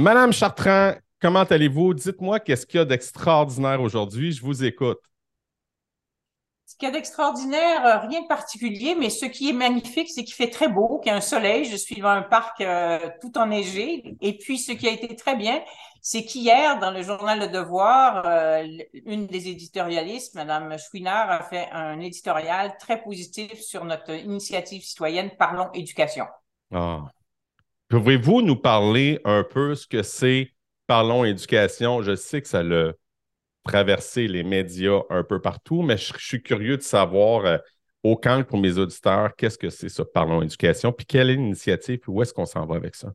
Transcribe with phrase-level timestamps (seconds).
[0.00, 1.92] Madame Chartrand, comment allez-vous?
[1.92, 4.32] Dites-moi qu'est-ce qu'il y a d'extraordinaire aujourd'hui.
[4.32, 4.98] Je vous écoute.
[6.64, 10.24] Ce qu'il y a d'extraordinaire, euh, rien de particulier, mais ce qui est magnifique, c'est
[10.24, 11.66] qu'il fait très beau, qu'il y a un soleil.
[11.66, 14.16] Je suis dans un parc euh, tout enneigé.
[14.22, 15.62] Et puis, ce qui a été très bien,
[16.00, 18.66] c'est qu'hier, dans le journal Le Devoir, euh,
[19.04, 25.30] une des éditorialistes, Madame Chouinard, a fait un éditorial très positif sur notre initiative citoyenne
[25.38, 26.24] Parlons éducation.
[26.72, 27.04] Ah.
[27.90, 30.52] Pouvez-vous nous parler un peu ce que c'est
[30.86, 32.02] Parlons éducation?
[32.02, 32.92] Je sais que ça l'a
[33.64, 37.58] traverser les médias un peu partout, mais je, suis curieux de savoir euh,
[38.04, 41.98] au camp pour mes auditeurs, qu'est-ce que c'est ça, Parlons Éducation, puis quelle est l'initiative,
[41.98, 43.12] puis où est-ce qu'on s'en va avec ça?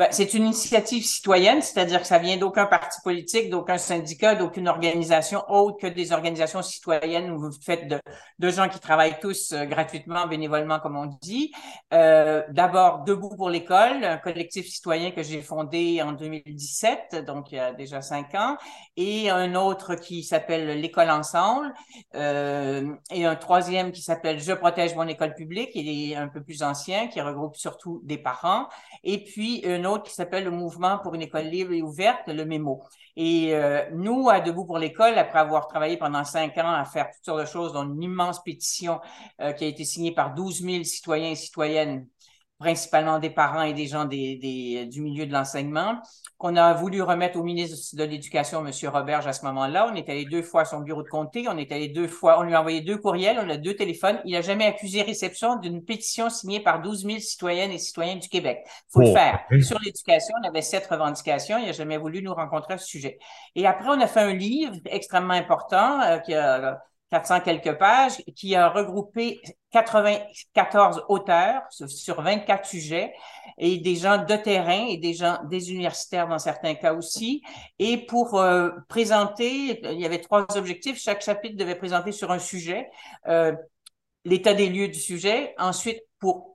[0.00, 4.66] Ben, c'est une initiative citoyenne, c'est-à-dire que ça vient d'aucun parti politique, d'aucun syndicat, d'aucune
[4.66, 9.66] organisation autre que des organisations citoyennes où vous faites de, gens qui travaillent tous euh,
[9.66, 11.52] gratuitement, bénévolement, comme on dit.
[11.92, 17.56] Euh, D'abord, Debout pour l'école, un collectif citoyen que j'ai fondé en 2017, donc il
[17.56, 18.56] y a déjà cinq ans,
[18.96, 21.74] et un autre qui s'appelle L'école ensemble,
[22.14, 26.42] euh, et un troisième qui s'appelle Je protège mon école publique, il est un peu
[26.42, 28.66] plus ancien, qui regroupe surtout des parents,
[29.04, 29.62] et puis
[29.98, 32.82] qui s'appelle le Mouvement pour une école libre et ouverte, le MEMO.
[33.16, 37.06] Et euh, nous, à Debout pour l'école, après avoir travaillé pendant cinq ans à faire
[37.06, 39.00] toutes sortes de choses, dont une immense pétition
[39.40, 42.06] euh, qui a été signée par 12 000 citoyens et citoyennes
[42.60, 45.98] principalement des parents et des gens des, du milieu de l'enseignement,
[46.36, 48.70] qu'on a voulu remettre au ministre de l'Éducation, M.
[48.88, 49.88] Roberge, à ce moment-là.
[49.90, 52.38] On est allé deux fois à son bureau de comté, on est allé deux fois,
[52.38, 54.20] on lui a envoyé deux courriels, on a deux téléphones.
[54.26, 58.28] Il n'a jamais accusé réception d'une pétition signée par 12 000 citoyennes et citoyens du
[58.28, 58.66] Québec.
[58.90, 59.40] faut le oh, faire.
[59.62, 61.56] Sur l'éducation, on avait sept revendications.
[61.56, 63.18] Il n'a jamais voulu nous rencontrer à ce sujet.
[63.54, 66.78] Et après, on a fait un livre extrêmement important euh, qui a
[67.10, 69.40] 400 quelques pages, qui a regroupé
[69.72, 73.12] 94 auteurs sur 24 sujets
[73.58, 77.42] et des gens de terrain et des gens des universitaires dans certains cas aussi.
[77.78, 81.00] Et pour euh, présenter, il y avait trois objectifs.
[81.00, 82.88] Chaque chapitre devait présenter sur un sujet
[83.28, 83.52] euh,
[84.24, 85.54] l'état des lieux du sujet.
[85.58, 86.49] Ensuite, pour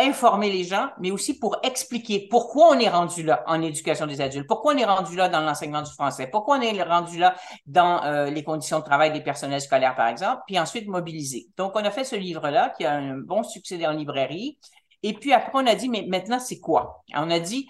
[0.00, 4.20] informer les gens, mais aussi pour expliquer pourquoi on est rendu là en éducation des
[4.20, 7.34] adultes, pourquoi on est rendu là dans l'enseignement du français, pourquoi on est rendu là
[7.66, 11.48] dans euh, les conditions de travail des personnels scolaires, par exemple, puis ensuite mobiliser.
[11.56, 14.58] Donc, on a fait ce livre-là qui a un bon succès en librairie.
[15.02, 17.02] Et puis après, on a dit, mais maintenant, c'est quoi?
[17.14, 17.66] On a dit,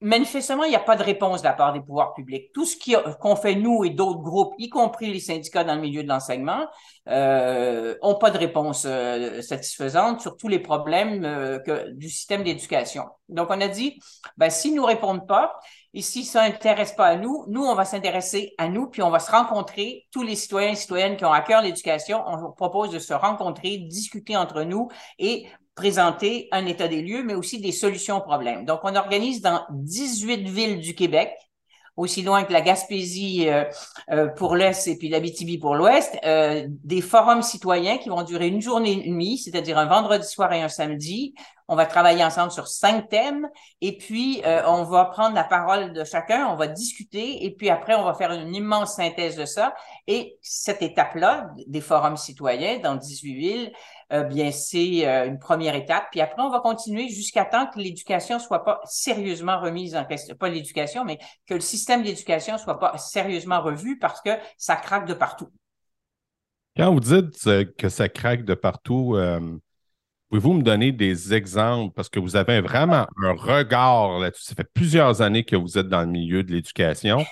[0.00, 2.52] manifestement, il n'y a pas de réponse de la part des pouvoirs publics.
[2.52, 2.76] Tout ce
[3.18, 6.66] qu'on fait, nous et d'autres groupes, y compris les syndicats dans le milieu de l'enseignement,
[7.08, 11.58] euh, ont pas de réponse euh, satisfaisante sur tous les problèmes euh,
[11.92, 13.06] du système d'éducation.
[13.28, 13.98] Donc, on a dit,
[14.36, 15.58] ben, s'ils nous répondent pas,
[15.94, 19.10] et si ça n'intéresse pas à nous, nous, on va s'intéresser à nous, puis on
[19.10, 22.90] va se rencontrer, tous les citoyens et citoyennes qui ont à cœur l'éducation, on propose
[22.90, 24.88] de se rencontrer, discuter entre nous
[25.18, 25.46] et
[25.78, 28.64] présenter un état des lieux, mais aussi des solutions aux problèmes.
[28.64, 31.30] Donc, on organise dans 18 villes du Québec,
[31.98, 33.64] aussi loin que la Gaspésie euh,
[34.10, 38.48] euh, pour l'Est et puis l'Abitibi pour l'Ouest, euh, des forums citoyens qui vont durer
[38.48, 41.34] une journée et demie, c'est-à-dire un vendredi soir et un samedi.
[41.66, 43.46] On va travailler ensemble sur cinq thèmes
[43.82, 47.94] et puis on va prendre la parole de chacun, on va discuter et puis après
[47.94, 49.74] on va faire une immense synthèse de ça.
[50.06, 53.72] Et cette étape-là, des forums citoyens dans 18 villes,
[54.12, 56.06] euh, bien, c'est euh, une première étape.
[56.10, 60.34] Puis après, on va continuer jusqu'à temps que l'éducation soit pas sérieusement remise en question,
[60.34, 65.06] pas l'éducation, mais que le système d'éducation soit pas sérieusement revu parce que ça craque
[65.06, 65.48] de partout.
[66.76, 69.18] Quand vous dites euh, que ça craque de partout,
[70.30, 71.92] pouvez-vous me donner des exemples?
[71.94, 74.44] Parce que vous avez vraiment un regard là-dessus.
[74.44, 77.24] Ça fait plusieurs années que vous êtes dans le milieu de l'éducation.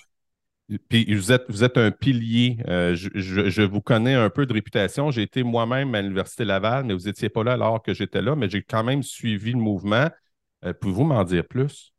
[0.89, 2.59] Puis vous êtes, vous êtes un pilier.
[2.67, 5.11] Euh, je, vous connais un peu de réputation.
[5.11, 8.35] J'ai été moi-même à l'Université Laval, mais vous n'étiez pas là alors que j'étais là,
[8.35, 10.09] mais j'ai quand même suivi le mouvement.
[10.65, 11.93] Euh, pouvez-vous m'en dire plus?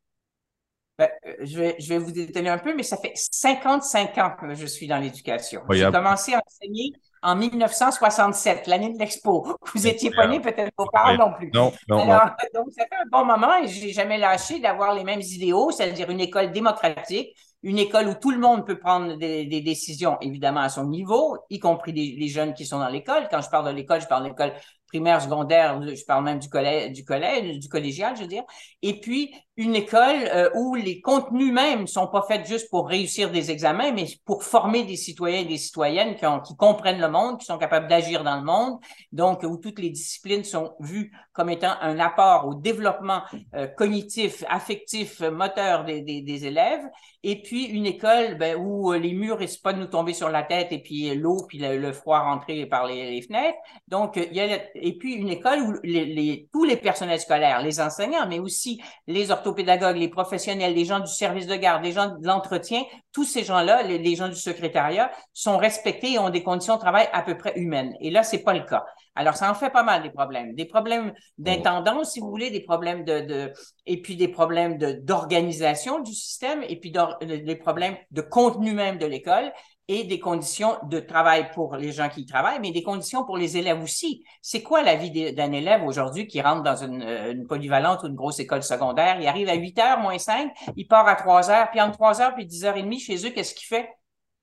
[0.98, 1.10] Ben,
[1.44, 4.66] je, vais, je vais vous détailler un peu, mais ça fait 55 ans que je
[4.66, 5.62] suis dans l'éducation.
[5.70, 6.92] J'ai commencé à enseigner
[7.22, 9.58] en 1967, l'année de l'expo.
[9.74, 11.52] Vous étiez pas né, peut-être vos parents non plus.
[11.54, 12.06] Non, non,
[12.54, 15.72] Donc, ça fait un bon moment et je n'ai jamais lâché d'avoir les mêmes idéaux,
[15.72, 20.62] c'est-à-dire une école démocratique, une école où tout le monde peut prendre des, décisions, évidemment,
[20.62, 23.28] à son niveau, y compris les, jeunes qui sont dans l'école.
[23.32, 24.54] Quand je parle de l'école, je parle de l'école
[24.88, 28.44] primaire, secondaire, je parle même du collège, du collège, du collégial, je veux dire.
[28.82, 33.32] Et puis, une école euh, où les contenus même sont pas faits juste pour réussir
[33.32, 37.46] des examens, mais pour former des citoyens et des citoyennes qui comprennent le monde, qui
[37.46, 38.80] sont capables d'agir dans le monde.
[39.12, 43.22] Donc, où toutes les disciplines sont vues comme étant un apport au développement
[43.54, 46.84] euh, cognitif, affectif, moteur des, des, élèves,
[47.22, 50.42] et puis une école ben, où les murs risquent pas de nous tomber sur la
[50.42, 53.58] tête et puis l'eau puis le, froid rentrer par les, fenêtres.
[53.88, 57.80] Donc, il y a, et puis une école où les, tous les personnels scolaires, les
[57.80, 62.18] enseignants, mais aussi les orthopédagogues, les professionnels, les gens du service de garde, les gens
[62.18, 62.82] de l'entretien,
[63.14, 66.82] tous ces gens-là, les, les gens du secrétariat, sont respectés et ont des conditions de
[66.82, 67.94] travail à peu près humaines.
[68.02, 68.84] Et là, c'est pas le cas.
[69.18, 70.54] Alors, ça en fait pas mal des problèmes.
[70.54, 73.54] Des problèmes d'intendance, si vous voulez, des problèmes de, de
[73.88, 79.08] et puis des problèmes d'organisation du système, et puis des problèmes de contenu même de
[79.08, 79.52] l'école
[79.88, 83.38] et des conditions de travail pour les gens qui y travaillent, mais des conditions pour
[83.38, 84.24] les élèves aussi.
[84.42, 88.16] C'est quoi la vie d'un élève aujourd'hui qui rentre dans une, une, polyvalente ou une
[88.16, 89.20] grosse école secondaire?
[89.20, 92.22] Il arrive à 8 heures, moins 5, il part à 3 heures, puis entre 3
[92.22, 93.90] heures puis 10 heures et demie chez eux, qu'est-ce qu'il fait?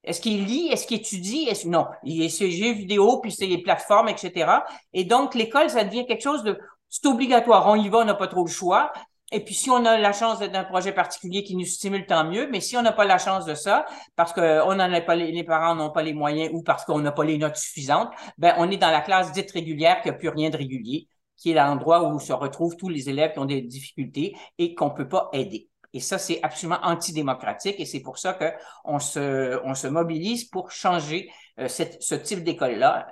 [0.05, 0.69] Est-ce qu'il lit?
[0.69, 1.49] Est-ce qu'il étudie?
[1.67, 4.51] Non, il est ses jeux vidéo, puis c'est les plateformes, etc.
[4.93, 6.59] Et donc, l'école, ça devient quelque chose de...
[6.89, 7.67] C'est obligatoire.
[7.67, 8.93] On y va, on n'a pas trop le choix.
[9.33, 12.25] Et puis, si on a la chance d'être un projet particulier qui nous stimule, tant
[12.25, 12.49] mieux.
[12.51, 13.85] Mais si on n'a pas la chance de ça,
[14.15, 17.25] parce que a pas les, parents n'ont pas les moyens ou parce qu'on n'a pas
[17.25, 20.51] les notes suffisantes, ben, on est dans la classe dite régulière qui n'a plus rien
[20.51, 24.37] de régulier, qui est l'endroit où se retrouvent tous les élèves qui ont des difficultés
[24.59, 25.69] et qu'on peut pas aider.
[25.95, 30.71] Et ça, c'est absolument antidémocratique et c'est pour ça qu'on se, on se mobilise pour
[30.71, 33.07] changer euh, ce type d'école-là,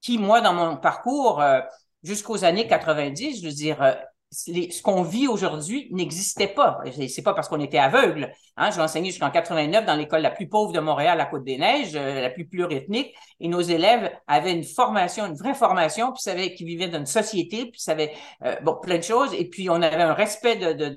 [0.00, 1.60] qui, moi, dans mon parcours, euh,
[2.02, 3.96] jusqu'aux années 90, je veux dire,
[4.34, 6.80] ce qu'on vit aujourd'hui n'existait pas.
[7.08, 8.32] C'est pas parce qu'on était aveugle.
[8.56, 8.70] Hein.
[8.70, 12.46] J'ai jusqu'en 89 dans l'école la plus pauvre de Montréal, la Côte-des-Neiges, euh, la plus
[12.46, 16.98] pluriethnique, et nos élèves avaient une formation, une vraie formation, puis savaient qu'ils vivaient dans
[16.98, 18.12] une société, puis savaient
[18.44, 20.94] euh, bon plein de choses, et puis on avait un respect de,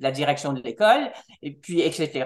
[0.00, 1.10] la direction de l'école,
[1.42, 2.24] et puis etc.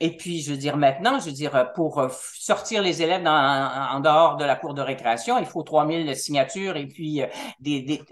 [0.00, 4.00] Et puis, je veux dire, maintenant, je veux dire, pour euh, sortir les élèves en
[4.00, 7.22] dehors de la cour de récréation, il faut 3000 signatures et puis
[7.60, 8.02] des, des,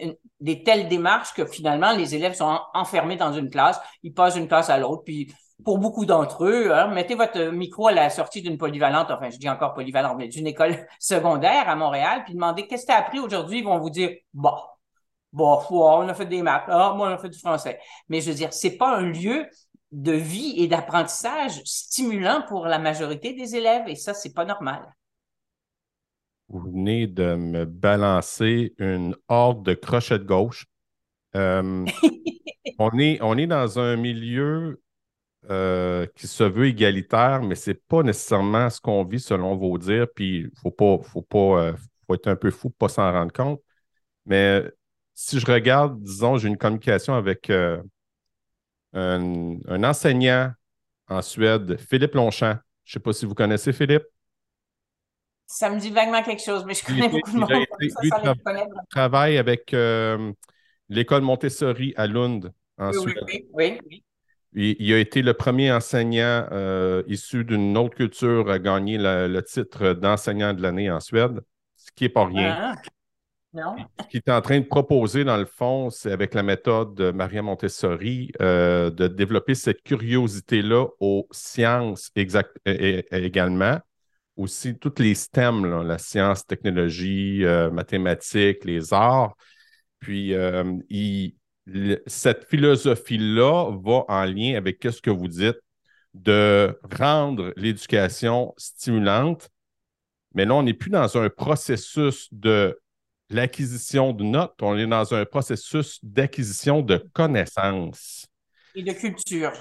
[0.41, 0.57] des
[0.91, 4.79] démarches que finalement, les élèves sont enfermés dans une classe, ils passent d'une classe à
[4.79, 5.33] l'autre, puis
[5.65, 9.39] pour beaucoup d'entre eux, hein, mettez votre micro à la sortie d'une polyvalente, enfin, je
[9.39, 12.99] dis encore polyvalente, mais d'une école secondaire à Montréal, puis demandez qu'est-ce que tu as
[12.99, 14.53] appris aujourd'hui, ils vont vous dire, bon,
[15.33, 17.79] bon, on a fait des maths, ah, moi, on a fait du français.
[18.09, 19.47] Mais je veux dire, c'est pas un lieu
[19.93, 24.95] de vie et d'apprentissage stimulant pour la majorité des élèves et ça, c'est pas normal.
[26.49, 30.67] Vous venez de me balancer une horde de crochets de gauche.
[31.37, 31.85] Euh,
[32.79, 34.81] on, est, on est dans un milieu
[35.49, 39.79] euh, qui se veut égalitaire, mais ce n'est pas nécessairement ce qu'on vit selon vos
[39.79, 40.07] dires.
[40.15, 41.73] Puis il faut pas, faut pas, euh,
[42.07, 43.61] faut être un peu fou pour ne pas s'en rendre compte.
[44.27, 44.65] Mais
[45.15, 47.83] si je regarde, disons, j'ai une communication avec un,
[49.85, 50.53] enseignant
[51.09, 52.59] en Suède, Philippe Longchamp.
[52.85, 54.05] Je ne sais pas si vous connaissez Philippe.
[55.47, 57.51] Ça me dit vaguement quelque chose, mais je connais beaucoup de monde.
[57.81, 59.75] Il travaille avec
[60.91, 63.25] l'école Montessori à Lund, en Suède.
[63.27, 63.81] Oui,
[64.53, 69.41] oui, Il, a été le premier enseignant euh, issu d'une autre culture à gagner le
[69.41, 71.41] titre d'enseignant de l'année en Suède,
[71.77, 72.75] ce qui n'est pas rien.
[72.75, 72.75] Ah,
[74.03, 77.11] ce qu'il est en train de proposer, dans le fond, c'est avec la méthode de
[77.11, 83.79] Maria Montessori, euh, de développer cette curiosité-là aux sciences exact, également.
[84.37, 89.37] Aussi, toutes les STEM, la science, technologie, euh, mathématiques, les arts.
[90.01, 90.65] Puis, euh,
[92.07, 95.61] cette philosophie-là va en lien avec ce que vous dites
[96.15, 99.49] de rendre l'éducation stimulante.
[100.35, 102.79] Mais là, on n'est plus dans un processus de
[103.29, 108.27] l'acquisition de notes, on est dans un processus d'acquisition de connaissances.
[108.75, 109.53] Et de culture.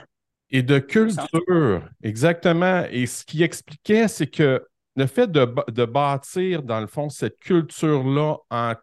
[0.49, 2.83] Et de culture, exactement.
[2.89, 4.65] Et ce qui expliquait, c'est que
[4.95, 8.73] le fait de, bâtir, dans le fond, cette culture-là en,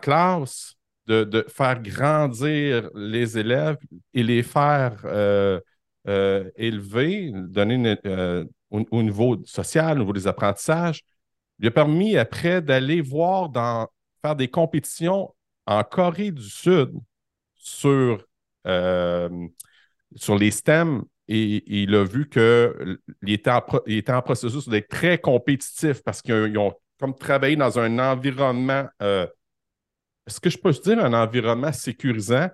[0.00, 0.76] classe,
[1.06, 3.76] de, faire grandir les élèves
[4.12, 5.60] et les faire euh,
[6.08, 11.02] euh, élever, donner euh, au, niveau social, au niveau des apprentissages,
[11.58, 13.88] lui a permis après d'aller voir dans
[14.22, 15.34] faire des compétitions
[15.66, 16.92] en Corée du Sud
[17.54, 18.24] sur,
[20.16, 25.18] sur les STEM et, il a vu qu'il était, en, était en processus d'être très
[25.18, 28.86] compétitif parce qu'ils ont comme travaillé dans un environnement,
[30.26, 32.48] euh, est-ce que je peux dire un environnement sécurisant?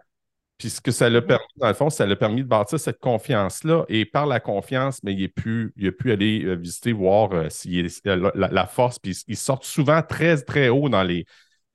[0.58, 1.26] Puis ce que ça l'a mm-hmm.
[1.26, 3.84] permis, dans le fond, ça l'a permis de bâtir cette confiance-là.
[3.88, 7.50] Et par la confiance, mais il, a pu, il a pu aller euh, visiter, voir
[7.50, 8.98] s'il la, la, force.
[8.98, 11.24] Puis ils sortent souvent très, très haut dans les,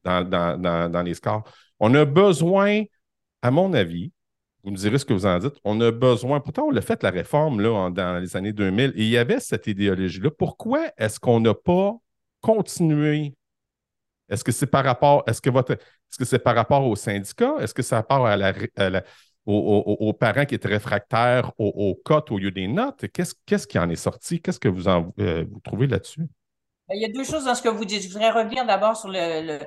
[0.05, 1.43] dans, les scores.
[1.79, 2.83] On a besoin,
[3.41, 4.11] à mon avis,
[4.63, 7.03] vous me direz ce que vous en dites, on a besoin, pourtant on a fait
[7.03, 10.31] la réforme là, dans les années 2000 et il y avait cette idéologie-là.
[10.31, 11.95] Pourquoi est-ce qu'on n'a pas
[12.41, 13.35] continué
[14.29, 17.55] Est-ce que c'est par rapport, est-ce que votre, est-ce que c'est par rapport au syndicat?
[17.59, 19.03] Est-ce que c'est par rapport à la,
[19.45, 23.05] aux, parents qui étaient réfractaires aux, cotes au lieu des notes?
[23.13, 24.41] Qu'est-ce, qu'est-ce qui en est sorti?
[24.41, 26.27] Qu'est-ce que vous, en, euh, vous trouvez là-dessus?
[26.89, 28.03] Il y a deux choses dans ce que vous dites.
[28.03, 29.59] Je voudrais revenir d'abord sur le,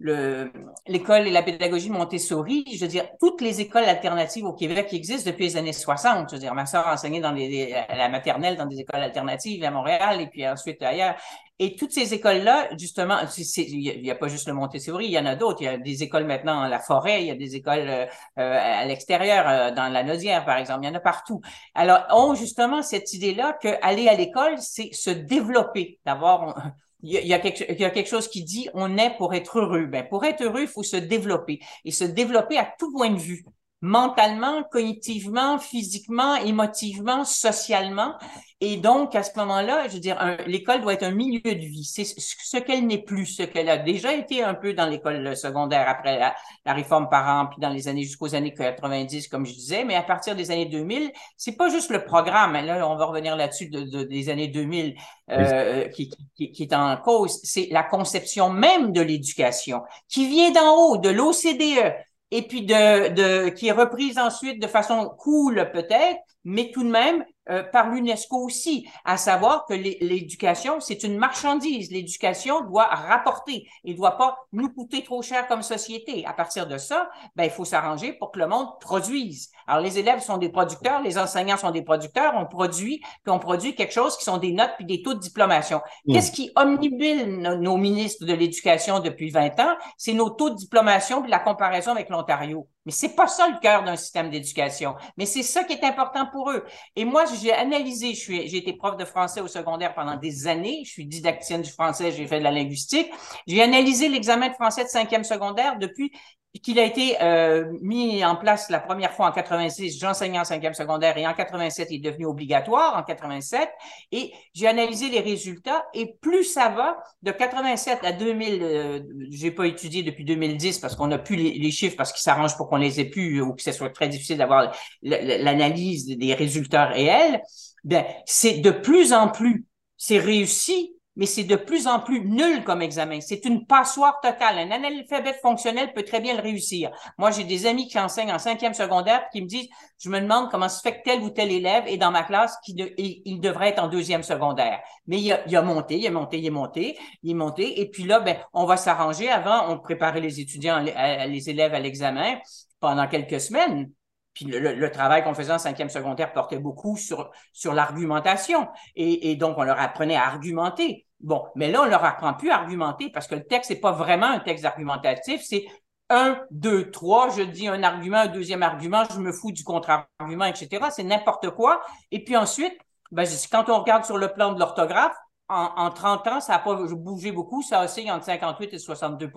[0.00, 4.96] l'école et la pédagogie Montessori, je veux dire, toutes les écoles alternatives au Québec qui
[4.96, 6.30] existent depuis les années 60.
[6.30, 9.70] Je veux dire, ma soeur enseignait dans les, la maternelle dans des écoles alternatives à
[9.70, 11.14] Montréal et puis ensuite ailleurs.
[11.60, 15.26] Et toutes ces écoles-là, justement, il n'y a, pas juste le Montessori, il y en
[15.26, 15.62] a d'autres.
[15.62, 18.06] Il y a des écoles maintenant à la forêt, il y a des écoles euh,
[18.36, 20.80] à l'extérieur, euh, dans la Nodière, par exemple.
[20.82, 21.40] Il y en a partout.
[21.74, 26.72] Alors, ont justement cette idée-là que aller à l'école, c'est se développer, d'avoir
[27.04, 29.84] il y, a quelque, y, a quelque, chose qui dit on est pour être heureux.
[29.84, 33.18] Ben, pour être heureux, il faut se développer et se développer à tout point de
[33.18, 33.44] vue
[33.84, 38.14] mentalement, cognitivement, physiquement, émotivement, socialement.
[38.62, 41.84] Et donc, à ce moment-là, je veux dire, l'école doit être un milieu de vie.
[41.84, 45.86] C'est ce qu'elle n'est plus, ce qu'elle a déjà été un peu dans l'école secondaire
[45.86, 49.84] après la, réforme par an, puis dans les années jusqu'aux années 90, comme je disais.
[49.84, 52.56] Mais à partir des années 2000, c'est pas juste le programme.
[52.56, 54.94] Hein, là, on va revenir là-dessus de, des années 2000
[55.30, 57.38] euh, qui, qui, qui, est en cause.
[57.42, 61.92] C'est la conception même de l'éducation qui vient d'en haut, de l'OCDE
[62.34, 66.90] et puis de, de, qui est reprise ensuite de façon cool peut-être, mais tout de
[66.90, 71.90] même euh, par l'UNESCO aussi, à savoir que l'éducation, c'est une marchandise.
[71.90, 76.24] L'éducation doit rapporter et ne doit pas nous coûter trop cher comme société.
[76.24, 79.50] À partir de ça, ben, il faut s'arranger pour que le monde produise.
[79.66, 83.38] Alors, les élèves sont des producteurs, les enseignants sont des producteurs, on produit, puis on
[83.38, 85.82] produit quelque chose qui sont des notes puis des taux de diplomation.
[86.06, 86.14] Mmh.
[86.14, 89.76] Qu'est-ce qui omnibule nos, ministres de l'Éducation depuis 20 ans?
[89.98, 92.66] C'est nos taux de diplomation puis la comparaison avec l'Ontario.
[92.86, 94.94] Mais c'est pas ça le cœur d'un système d'éducation.
[95.16, 96.64] Mais c'est ça qui est important pour eux.
[96.96, 100.82] Et moi, j'ai analysé, j'ai été prof de français au secondaire pendant des années.
[100.84, 103.10] Je suis didacticienne du français, j'ai fait de la linguistique.
[103.46, 106.12] J'ai analysé l'examen de français de cinquième secondaire depuis
[106.60, 110.74] qu'il a été euh, mis en place la première fois en 86, j'enseignais en cinquième
[110.74, 113.68] secondaire et en 87, il est devenu obligatoire en 87
[114.12, 119.50] et j'ai analysé les résultats et plus ça va, de 87 à 2000, euh, j'ai
[119.50, 122.76] pas étudié depuis 2010 parce qu'on n'a plus les, chiffres parce qu'ils s'arrangent pour qu'on
[122.76, 127.42] les ait plus ou que ce soit très difficile d'avoir l'analyse des résultats réels,
[127.82, 129.64] ben c'est de plus en plus,
[129.96, 133.20] c'est réussi mais c'est de plus en plus nul comme examen.
[133.20, 134.58] C'est une passoire totale.
[134.58, 136.90] Un analphabète fonctionnel peut très bien le réussir.
[137.18, 139.68] Moi, j'ai des amis qui enseignent en cinquième secondaire qui me disent,
[139.98, 142.56] je me demande comment se fait que tel ou tel élève est dans ma classe
[142.64, 144.80] qui il devrait être en deuxième secondaire.
[145.06, 147.80] Mais il a, a monté, il a monté, il est monté, il est monté.
[147.80, 149.28] Et puis là, ben, on va s'arranger.
[149.28, 152.38] Avant, on préparait les étudiants, les élèves à l'examen
[152.80, 153.90] pendant quelques semaines.
[154.34, 158.68] Puis le, travail qu'on faisait en cinquième secondaire portait beaucoup sur, sur l'argumentation.
[158.96, 161.06] Et, donc, on leur apprenait à argumenter.
[161.20, 163.92] Bon, mais là, on leur apprend plus à argumenter parce que le texte n'est pas
[163.92, 165.64] vraiment un texte argumentatif, c'est
[166.10, 170.44] un, deux, trois, je dis un argument, un deuxième argument, je me fous du contre-argument,
[170.44, 170.86] etc.
[170.90, 171.80] C'est n'importe quoi.
[172.10, 172.76] Et puis ensuite,
[173.10, 175.16] ben, quand on regarde sur le plan de l'orthographe,
[175.48, 179.30] en, en, 30 ans, ça n'a pas bougé beaucoup, ça oscille entre 58 et 62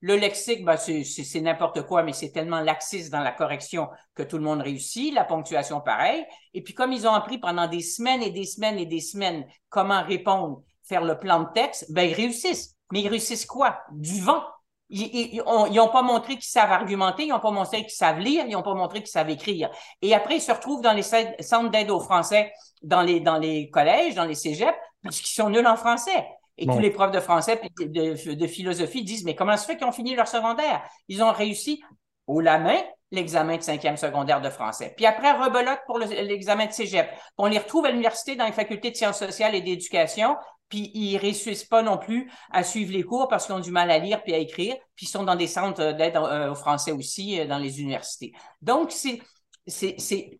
[0.00, 4.38] le lexique, ben, c'est n'importe quoi, mais c'est tellement laxiste dans la correction que tout
[4.38, 5.12] le monde réussit.
[5.12, 6.24] La ponctuation, pareil.
[6.54, 9.44] Et puis, comme ils ont appris pendant des semaines et des semaines et des semaines
[9.68, 12.76] comment répondre, faire le plan de texte, ben, ils réussissent.
[12.92, 13.80] Mais ils réussissent quoi?
[13.92, 14.42] Du vent.
[14.88, 15.40] Ils
[15.72, 18.62] n'ont pas montré qu'ils savent argumenter, ils n'ont pas montré qu'ils savent lire, ils n'ont
[18.62, 19.70] pas montré qu'ils savent écrire.
[20.02, 22.52] Et après, ils se retrouvent dans les centres d'aide aux Français,
[22.82, 26.26] dans les, dans les collèges, dans les cégeps, parce qu'ils sont nuls en français.
[26.60, 29.86] Et tous les profs de français et de, philosophie disent, mais comment se fait qu'ils
[29.86, 30.82] ont fini leur secondaire?
[31.08, 31.82] Ils ont réussi
[32.26, 32.78] au la main
[33.10, 34.92] l'examen de cinquième secondaire de français.
[34.94, 37.10] Puis après, rebelote pour l'examen de cégep.
[37.38, 40.36] On les retrouve à l'université dans les facultés de sciences sociales et d'éducation,
[40.68, 43.90] puis ils réussissent pas non plus à suivre les cours parce qu'ils ont du mal
[43.90, 46.92] à lire puis à écrire, puis ils sont dans des centres d'aide euh, au français
[46.92, 48.32] aussi euh, dans les universités.
[48.62, 49.20] Donc, c'est,
[49.66, 49.96] c'est,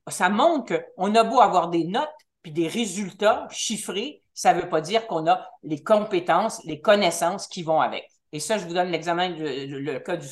[0.07, 2.09] ça montre qu'on a beau avoir des notes
[2.43, 7.47] puis des résultats chiffrés, ça ne veut pas dire qu'on a les compétences, les connaissances
[7.47, 8.09] qui vont avec.
[8.33, 10.27] Et ça, je vous donne l'examen, le, cas du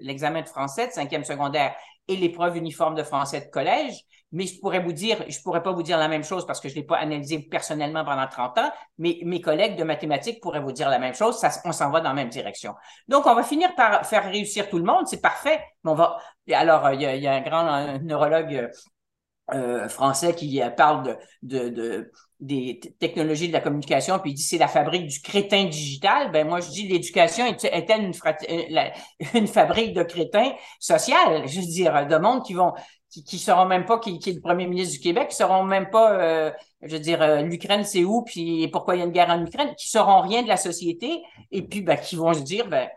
[0.00, 1.72] l'examen de français de cinquième secondaire
[2.08, 3.94] et l'épreuve uniforme de français de collège.
[4.32, 6.68] Mais je pourrais vous dire, je pourrais pas vous dire la même chose parce que
[6.68, 10.72] je l'ai pas analysé personnellement pendant 30 ans, mais mes collègues de mathématiques pourraient vous
[10.72, 11.38] dire la même chose.
[11.38, 12.74] Ça, on s'en va dans la même direction.
[13.06, 15.06] Donc, on va finir par faire réussir tout le monde.
[15.06, 15.60] C'est parfait.
[15.84, 16.18] Mais on va,
[16.50, 18.68] alors, il y a, il y a un grand neurologue
[19.52, 22.10] euh, français qui parle de, de,
[22.44, 26.30] des technologies de la communication, puis il dit c'est la fabrique du crétin digital.
[26.30, 28.12] Ben moi je dis l'éducation est-elle une,
[28.50, 28.88] euh,
[29.34, 32.74] une, fabrique de crétins social, je veux dire de monde qui vont
[33.08, 36.20] qui, qui même pas qui, est le premier ministre du Québec, qui sauront même pas,
[36.20, 36.50] euh,
[36.82, 39.40] je veux dire, euh, l'Ukraine c'est où, puis pourquoi il y a une guerre en
[39.42, 41.22] Ukraine, qui sauront rien de la société,
[41.52, 42.88] et puis ben, qui vont se dire, ben,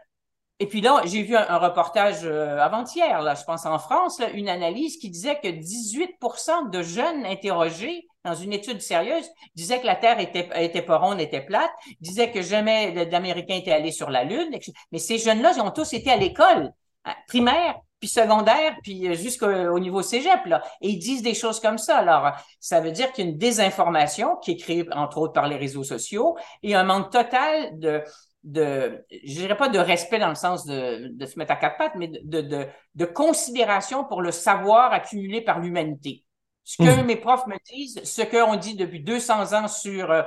[0.60, 4.98] et puis là, j'ai vu un, reportage avant-hier, là, je pense en France, une analyse
[4.98, 10.20] qui disait que 18% de jeunes interrogés dans une étude sérieuse disaient que la Terre
[10.20, 14.50] était, était pas ronde, était plate, disaient que jamais d'Américains étaient allés sur la Lune.
[14.92, 16.72] Mais ces jeunes-là, ils ont tous été à l'école
[17.06, 20.62] hein, primaire, puis secondaire, puis euh, jusqu'au niveau cégep, là.
[20.82, 21.98] Et ils disent des choses comme ça.
[21.98, 25.48] Alors, ça veut dire qu'il y a une désinformation qui est créée, entre autres, par
[25.48, 28.04] les réseaux sociaux et un manque total de,
[28.44, 31.78] de, je dirais pas de respect dans le sens de, de se mettre à quatre
[31.78, 36.24] pattes, mais de, de, de considération pour le savoir accumulé par l'humanité.
[36.68, 37.06] Ce que mmh.
[37.06, 40.24] mes profs me disent, ce qu'on dit depuis 200 ans sur euh,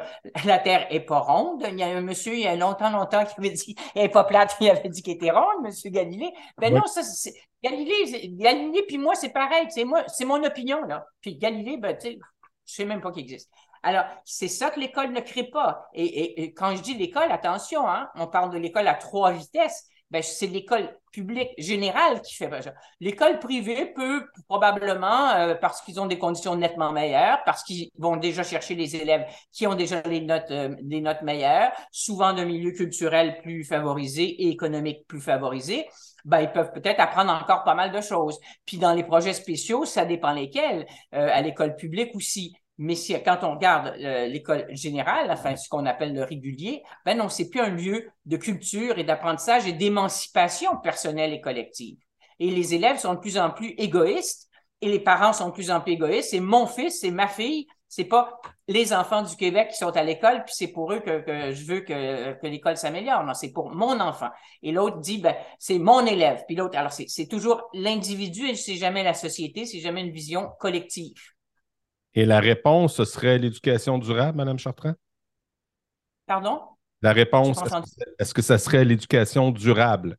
[0.47, 1.63] la Terre est pas ronde.
[1.69, 4.09] Il y a un monsieur, il y a longtemps, longtemps, qui avait dit elle est
[4.09, 6.33] pas plate, il avait dit qu'elle était ronde, monsieur Galilée.
[6.57, 10.83] Ben non, ça, c'est, Galilée, Galilée, puis moi, c'est pareil, c'est moi, c'est mon opinion,
[10.87, 11.05] là.
[11.21, 12.19] Puis Galilée, ben, tu sais,
[12.65, 13.51] je sais même pas qu'il existe.
[13.83, 15.91] Alors, c'est ça que l'école ne crée pas.
[15.93, 19.91] Et, et, quand je dis l'école, attention, hein, on parle de l'école à trois vitesses
[20.11, 22.73] ben, c'est l'école publique générale qui fait ça.
[23.01, 28.17] L'école privée peut probablement, euh, parce qu'ils ont des conditions nettement meilleures, parce qu'ils vont
[28.17, 32.45] déjà chercher les élèves qui ont déjà les notes, euh, des notes meilleures, souvent d'un
[32.45, 35.87] milieu culturel plus favorisé et économique plus favorisé,
[36.25, 38.39] ben, ils peuvent peut-être apprendre encore pas mal de choses.
[38.67, 40.87] Puis dans les projets spéciaux, ça dépend lesquels.
[41.15, 45.69] Euh, à l'école publique aussi, mais si, quand on regarde euh, l'école générale, enfin ce
[45.69, 49.75] qu'on appelle le régulier, ben non, c'est plus un lieu de culture et d'apprentissage et
[49.75, 51.99] d'émancipation personnelle et collective.
[52.39, 54.49] Et les élèves sont de plus en plus égoïstes
[54.81, 56.31] et les parents sont de plus en plus égoïstes.
[56.31, 60.03] C'est mon fils, c'est ma fille, c'est pas les enfants du Québec qui sont à
[60.03, 63.25] l'école, puis c'est pour eux que, je veux que, que l'école s'améliore.
[63.25, 64.31] Non, c'est pour mon enfant.
[64.63, 66.45] Et l'autre dit, ben, c'est mon élève.
[66.47, 70.49] Puis l'autre, alors c'est toujours l'individu et c'est jamais la société, c'est jamais une vision
[70.59, 71.21] collective.
[72.15, 74.95] Et la réponse, ce serait l'éducation durable, Mme Chartrand?
[76.27, 76.61] Pardon?
[77.03, 77.59] La réponse,
[78.19, 80.17] est-ce que ça serait l'éducation durable?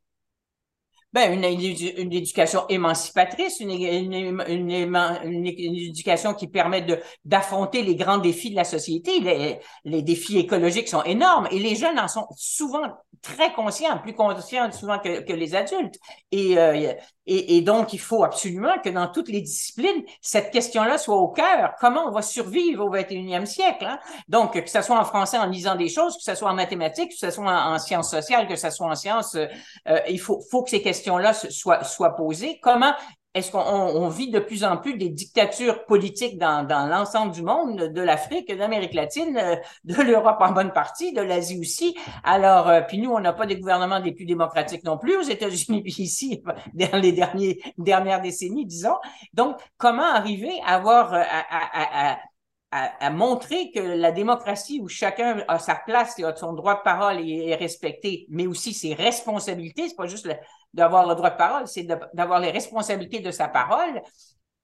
[1.12, 6.86] Ben, une, une, éducation émancipatrice, une, une, éducation qui permet
[7.24, 9.20] d'affronter les grands défis de la société.
[9.20, 12.88] Les, les, défis écologiques sont énormes et les jeunes en sont souvent
[13.20, 15.98] très conscients, plus conscients souvent que, que les adultes.
[16.30, 16.92] Et, euh,
[17.26, 21.28] et, et, donc, il faut absolument que dans toutes les disciplines, cette question-là soit au
[21.28, 21.74] cœur.
[21.78, 23.84] Comment on va survivre au 21e siècle?
[23.84, 23.98] Hein?
[24.28, 27.10] Donc, que ce soit en français en lisant des choses, que ce soit en mathématiques,
[27.10, 29.46] que ce soit en, sciences sociales, que ce soit en sciences, euh,
[29.88, 32.58] euh, il faut, faut que ces questions là soit, posée.
[32.60, 32.94] Comment
[33.34, 38.02] est-ce qu'on vit de plus en plus des dictatures politiques dans, l'ensemble du monde, de
[38.02, 41.96] l'Afrique, de l'Amérique latine, euh, de l'Europe en bonne partie, de l'Asie aussi?
[42.24, 45.22] Alors, euh, puis nous, on n'a pas des gouvernements des plus démocratiques non plus aux
[45.22, 46.42] États-Unis, puis ici,
[46.74, 48.96] dans les dernières décennies, disons.
[49.32, 51.22] Donc, comment arriver à avoir, euh,
[52.70, 56.82] à, montrer que la démocratie où chacun a sa place et a son droit de
[56.82, 60.26] parole est respecté, mais aussi ses responsabilités, c'est pas juste
[60.74, 64.02] d'avoir le droit de parole, c'est d'avoir les responsabilités de sa parole.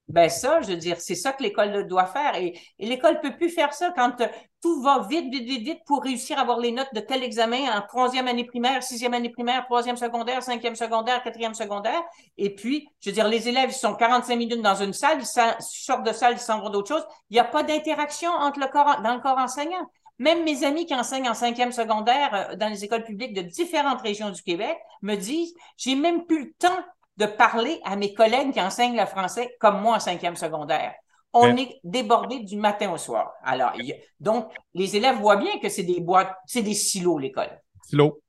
[0.09, 2.35] Ben ça, je veux dire, c'est ça que l'école doit faire.
[2.37, 4.27] Et, l'école peut plus faire ça quand euh,
[4.63, 7.71] tout va vite, vite, vite, vite pour réussir à avoir les notes de tel examen
[7.77, 12.01] en troisième année primaire, sixième année primaire, troisième secondaire, cinquième secondaire, quatrième secondaire.
[12.39, 15.57] Et puis, je veux dire, les élèves, ils sont 45 minutes dans une salle, ils
[15.61, 17.05] sortent de salle, ils s'en vont d'autre chose.
[17.29, 19.91] Il n'y a pas d'interaction entre le corps, dans le corps enseignant.
[20.19, 24.01] Même mes amis qui enseignent en cinquième secondaire euh, dans les écoles publiques de différentes
[24.03, 26.85] régions du Québec me disent, j'ai même plus le temps
[27.17, 30.95] de parler à mes collègues qui enseignent le français comme moi en cinquième secondaire.
[31.33, 33.33] On est débordé du matin au soir.
[33.45, 33.73] Alors,
[34.19, 37.61] donc, les élèves voient bien que c'est des boîtes, c'est des silos, l'école.
[37.85, 38.21] Silos.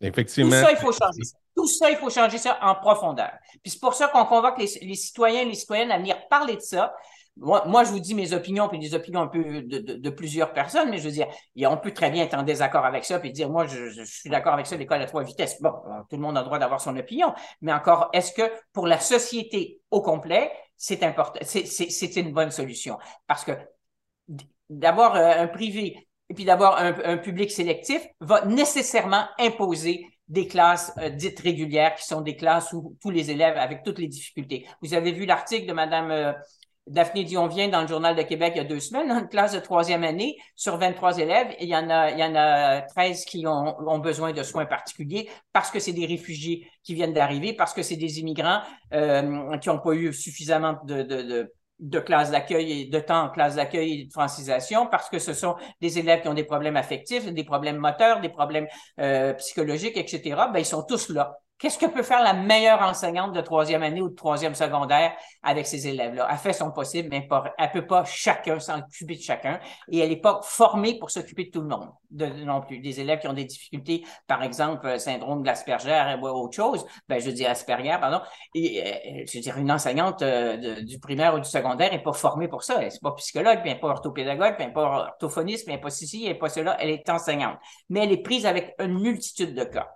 [0.00, 0.50] Effectivement.
[0.50, 1.38] Tout ça, il faut changer ça.
[1.54, 3.32] Tout ça, il faut changer ça en profondeur.
[3.62, 6.56] Puis c'est pour ça qu'on convoque les, les, citoyens et les citoyennes à venir parler
[6.56, 6.94] de ça,
[7.40, 10.98] moi, je vous dis mes opinions, puis des opinions un peu de, plusieurs personnes, mais
[10.98, 11.26] je veux dire,
[11.68, 14.52] on peut très bien être en désaccord avec ça, puis dire, moi, je, suis d'accord
[14.52, 15.60] avec ça, l'école à trois vitesses.
[15.60, 15.72] Bon,
[16.08, 18.98] tout le monde a le droit d'avoir son opinion, mais encore, est-ce que pour la
[18.98, 22.98] société au complet, c'est important, c'est une bonne solution?
[23.26, 23.52] Parce que
[24.68, 30.92] d'avoir euh, un privé et puis d'avoir un, public sélectif va nécessairement imposer des classes
[30.98, 34.64] euh, dites régulières, qui sont des classes où tous les élèves, avec toutes les difficultés.
[34.80, 36.32] Vous avez vu l'article de Madame euh,
[36.90, 39.52] Daphné Dion vient dans le Journal de Québec il y a deux semaines, une classe
[39.52, 43.24] de troisième année, sur 23 élèves, il y en a, il y en a 13
[43.24, 47.72] qui ont, besoin de soins particuliers parce que c'est des réfugiés qui viennent d'arriver, parce
[47.72, 48.60] que c'est des immigrants
[48.92, 54.00] euh, qui n'ont pas eu suffisamment de, de, d'accueil et de temps en classe d'accueil
[54.00, 57.44] et de francisation parce que ce sont des élèves qui ont des problèmes affectifs, des
[57.44, 58.66] problèmes moteurs, des problèmes
[58.98, 60.48] euh, psychologiques, etc.
[60.52, 61.38] Ben, ils sont tous là.
[61.60, 65.66] Qu'est-ce que peut faire la meilleure enseignante de troisième année ou de troisième secondaire avec
[65.66, 66.26] ces élèves-là?
[66.30, 69.60] Elle fait son possible, mais elle peut pas chacun s'occuper de chacun
[69.92, 72.78] et elle n'est pas formée pour s'occuper de tout le monde de, non plus.
[72.78, 76.86] Des élèves qui ont des difficultés, par exemple, euh, syndrome de l'Asperger ou autre chose,
[77.10, 78.22] ben, je dis Asperger, pardon,
[78.54, 82.14] et, euh, je veux dire, une enseignante euh, du primaire ou du secondaire n'est pas
[82.14, 82.76] formée pour ça.
[82.78, 86.48] Elle n'est pas psychologue, n'est pas orthopédagogue, n'est pas orthophoniste, n'est pas ceci, n'est pas
[86.48, 86.78] cela.
[86.80, 87.58] Elle est enseignante.
[87.90, 89.90] Mais elle est prise avec une multitude de cas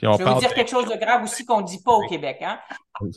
[0.00, 2.38] je vais vous dire quelque chose de grave aussi qu'on ne dit pas au Québec.
[2.42, 2.58] Hein.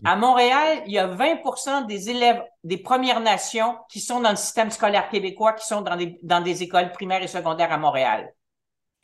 [0.06, 4.36] À Montréal, il y a 20% des élèves des Premières Nations qui sont dans le
[4.36, 8.34] système scolaire québécois, qui sont dans des, dans des écoles primaires et secondaires à Montréal.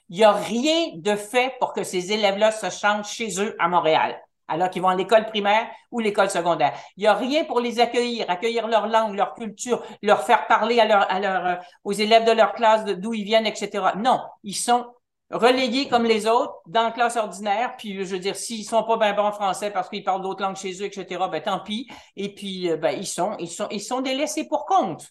[0.09, 3.67] Il n'y a rien de fait pour que ces élèves-là se changent chez eux à
[3.67, 6.73] Montréal, alors qu'ils vont à l'école primaire ou l'école secondaire.
[6.95, 10.79] Il n'y a rien pour les accueillir, accueillir leur langue, leur culture, leur faire parler
[10.79, 13.83] à leur, à leur, euh, aux élèves de leur classe d'où ils viennent, etc.
[13.97, 14.85] Non, ils sont
[15.29, 17.75] relégués comme les autres dans la classe ordinaire.
[17.77, 20.41] Puis, je veux dire, s'ils sont pas bien bons en français parce qu'ils parlent d'autres
[20.41, 21.87] langues chez eux, etc., ben tant pis.
[22.15, 25.07] Et puis, euh, ben, ils sont, ils sont, ils sont délaissés pour compte.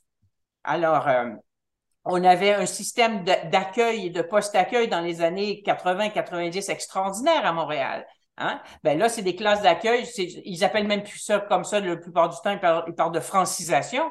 [0.64, 1.30] Alors, euh,
[2.04, 8.06] on avait un système d'accueil de post-accueil dans les années 80-90 extraordinaire à Montréal.
[8.38, 8.60] Hein?
[8.84, 10.06] Ben là, c'est des classes d'accueil.
[10.44, 12.58] Ils appellent même plus ça comme ça la plupart du temps.
[12.86, 14.10] Ils parlent de francisation.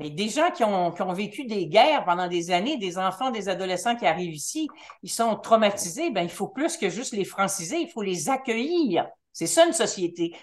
[0.00, 3.30] Mais des gens qui ont, qui ont, vécu des guerres pendant des années, des enfants,
[3.30, 4.66] des adolescents qui arrivent ici,
[5.02, 6.10] ils sont traumatisés.
[6.10, 9.06] Ben, il faut plus que juste les franciser, il faut les accueillir.
[9.32, 10.34] C'est ça une société.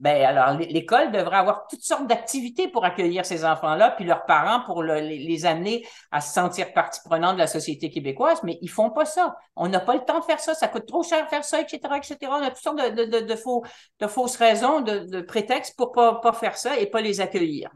[0.00, 4.64] Ben, alors, l'école devrait avoir toutes sortes d'activités pour accueillir ces enfants-là, puis leurs parents
[4.64, 8.90] pour les, amener à se sentir partie prenante de la société québécoise, mais ils font
[8.90, 9.36] pas ça.
[9.54, 11.60] On n'a pas le temps de faire ça, ça coûte trop cher de faire ça,
[11.60, 12.16] etc., etc.
[12.28, 16.86] On a toutes sortes de, fausses raisons, de, prétextes pour pas, pas faire ça et
[16.86, 17.70] pas les accueillir.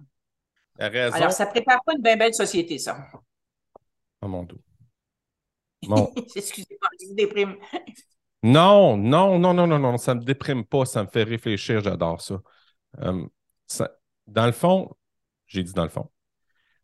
[0.79, 2.97] Alors, ça prépare pas une bien belle société, ça.
[4.23, 4.59] Oh mon Dieu.
[6.37, 7.57] Excusez-moi, je vous déprime.
[8.43, 11.81] Non, non, non, non, non, non, ça ne me déprime pas, ça me fait réfléchir,
[11.81, 12.21] j'adore
[13.01, 13.27] euh,
[13.67, 13.91] ça.
[14.27, 14.95] Dans le fond,
[15.47, 16.11] j'ai dit dans le fond,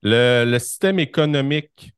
[0.02, 1.92] le, système économique,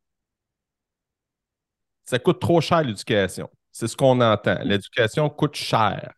[2.05, 3.51] ça coûte trop cher l'éducation.
[3.73, 4.59] C'est ce qu'on entend.
[4.63, 6.15] L'éducation coûte cher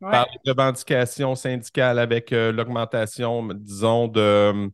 [0.00, 4.70] par les revendications syndicales avec euh, l'augmentation, disons, de,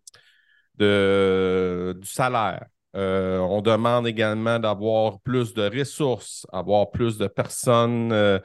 [0.79, 2.67] de, du salaire.
[2.95, 8.39] Euh, on demande également d'avoir plus de ressources, avoir plus de personnes euh,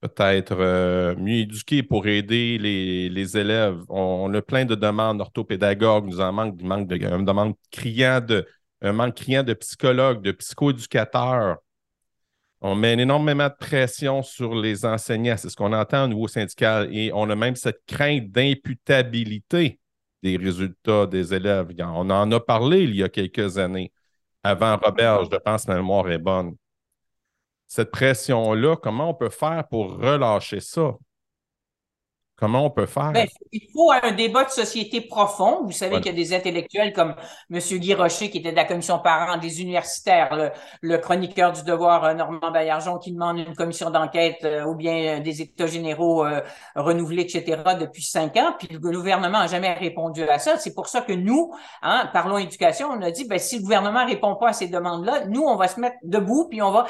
[0.00, 3.78] peut-être mieux éduquées pour aider les, élèves.
[3.88, 8.46] On, a plein de demandes orthopédagogues, nous en manque, manque de, un, demande criant de,
[8.82, 11.58] un manque criant de psychologues, de psychoéducateurs.
[12.60, 15.36] On met énormément de pression sur les enseignants.
[15.36, 16.88] C'est ce qu'on entend au niveau syndical.
[16.92, 19.78] Et on a même cette crainte d'imputabilité
[20.22, 21.68] des résultats des élèves.
[21.80, 23.92] On en a parlé il y a quelques années.
[24.42, 26.56] Avant Robert, je pense que ma mémoire est bonne.
[27.66, 30.96] Cette pression-là, comment on peut faire pour relâcher ça?
[32.40, 33.10] Comment on peut faire?
[33.10, 35.64] Ben, il faut un débat de société profond.
[35.64, 37.16] Vous savez qu'il y a des intellectuels comme
[37.50, 37.58] M.
[37.58, 42.14] Guy Rocher, qui était de la commission parents des universitaires, le, chroniqueur du devoir euh,
[42.14, 46.24] Normand Baillargeon, qui demande une commission d'enquête euh, ou bien euh, des états généraux
[46.76, 48.54] renouvelés, etc., depuis cinq ans.
[48.56, 50.58] Puis le gouvernement n'a jamais répondu à ça.
[50.58, 54.04] C'est pour ça que nous, hein, parlons éducation, on a dit, ben, si le gouvernement
[54.04, 56.86] ne répond pas à ces demandes-là, nous, on va se mettre debout puis on va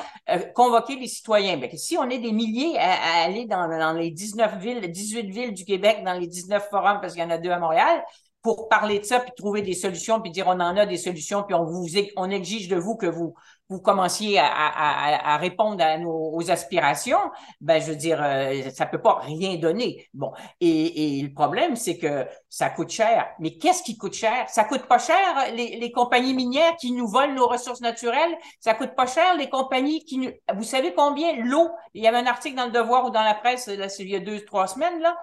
[0.55, 1.57] convoquer les citoyens.
[1.57, 5.38] Ben, si on est des milliers à, aller dans, dans les 19 villes, 18 villes,
[5.47, 8.03] du Québec dans les 19 forums, parce qu'il y en a deux à Montréal,
[8.43, 11.43] pour parler de ça, puis trouver des solutions, puis dire on en a des solutions,
[11.43, 13.35] puis on vous on exige de vous que vous
[13.71, 17.19] vous commenciez à, répondre à nos aspirations,
[17.61, 20.09] ben je veux dire, euh, ça peut pas rien donner.
[20.15, 23.29] Bon, et, le problème, c'est que ça coûte cher.
[23.39, 24.49] Mais qu'est-ce qui coûte cher?
[24.49, 28.39] Ça coûte pas cher les, les, compagnies minières qui nous volent nos ressources naturelles.
[28.59, 30.31] Ça coûte pas cher les compagnies qui nous...
[30.55, 31.69] Vous savez combien l'eau?
[31.93, 34.17] Il y avait un article dans le Devoir ou dans la presse, là, il y
[34.17, 35.15] a deux, trois semaines, là.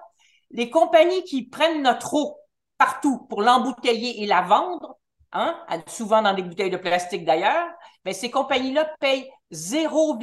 [0.50, 2.38] Les compagnies qui prennent notre eau
[2.78, 4.98] partout pour l'embouteiller et la vendre,
[5.32, 5.56] hein,
[5.86, 7.66] souvent dans des bouteilles de plastique d'ailleurs,
[8.04, 10.18] mais ben, ces compagnies-là payent 0,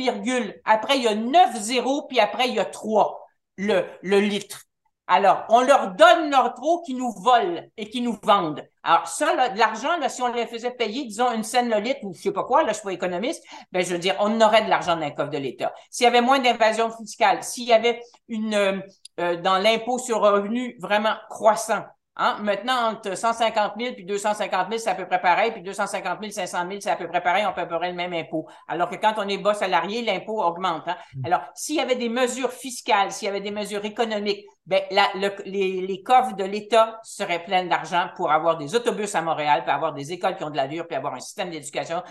[0.65, 3.19] après il y a 9 zéros, puis après il y a 3
[3.57, 4.63] le, le litre.
[5.07, 8.65] Alors, on leur donne leur eau qui nous volent et qui nous vendent.
[8.83, 12.21] Alors, ça, l'argent, si on les faisait payer, disons, une scène le litre ou je
[12.21, 14.69] sais pas quoi, là, je suis pas économiste, ben, je veux dire, on aurait de
[14.69, 15.73] l'argent dans le coffre de l'État.
[15.89, 18.81] S'il y avait moins d'invasion fiscale, s'il y avait une,
[19.19, 21.83] euh, dans l'impôt sur revenu vraiment croissant,
[22.15, 22.37] Hein?
[22.43, 26.31] Maintenant, entre 150 000 puis 250 000, c'est à peu près pareil, puis 250 000,
[26.31, 28.47] 500 000, c'est à peu près pareil, on peut à peu près le même impôt.
[28.67, 30.87] Alors que quand on est bas salarié, l'impôt augmente.
[30.87, 30.95] Hein?
[31.15, 31.25] Mm.
[31.25, 35.07] Alors, s'il y avait des mesures fiscales, s'il y avait des mesures économiques, ben, la,
[35.45, 39.71] les, les, coffres de l'État seraient pleins d'argent pour avoir des autobus à Montréal, puis
[39.71, 42.03] avoir des écoles qui ont de l'allure, puis avoir un système d'éducation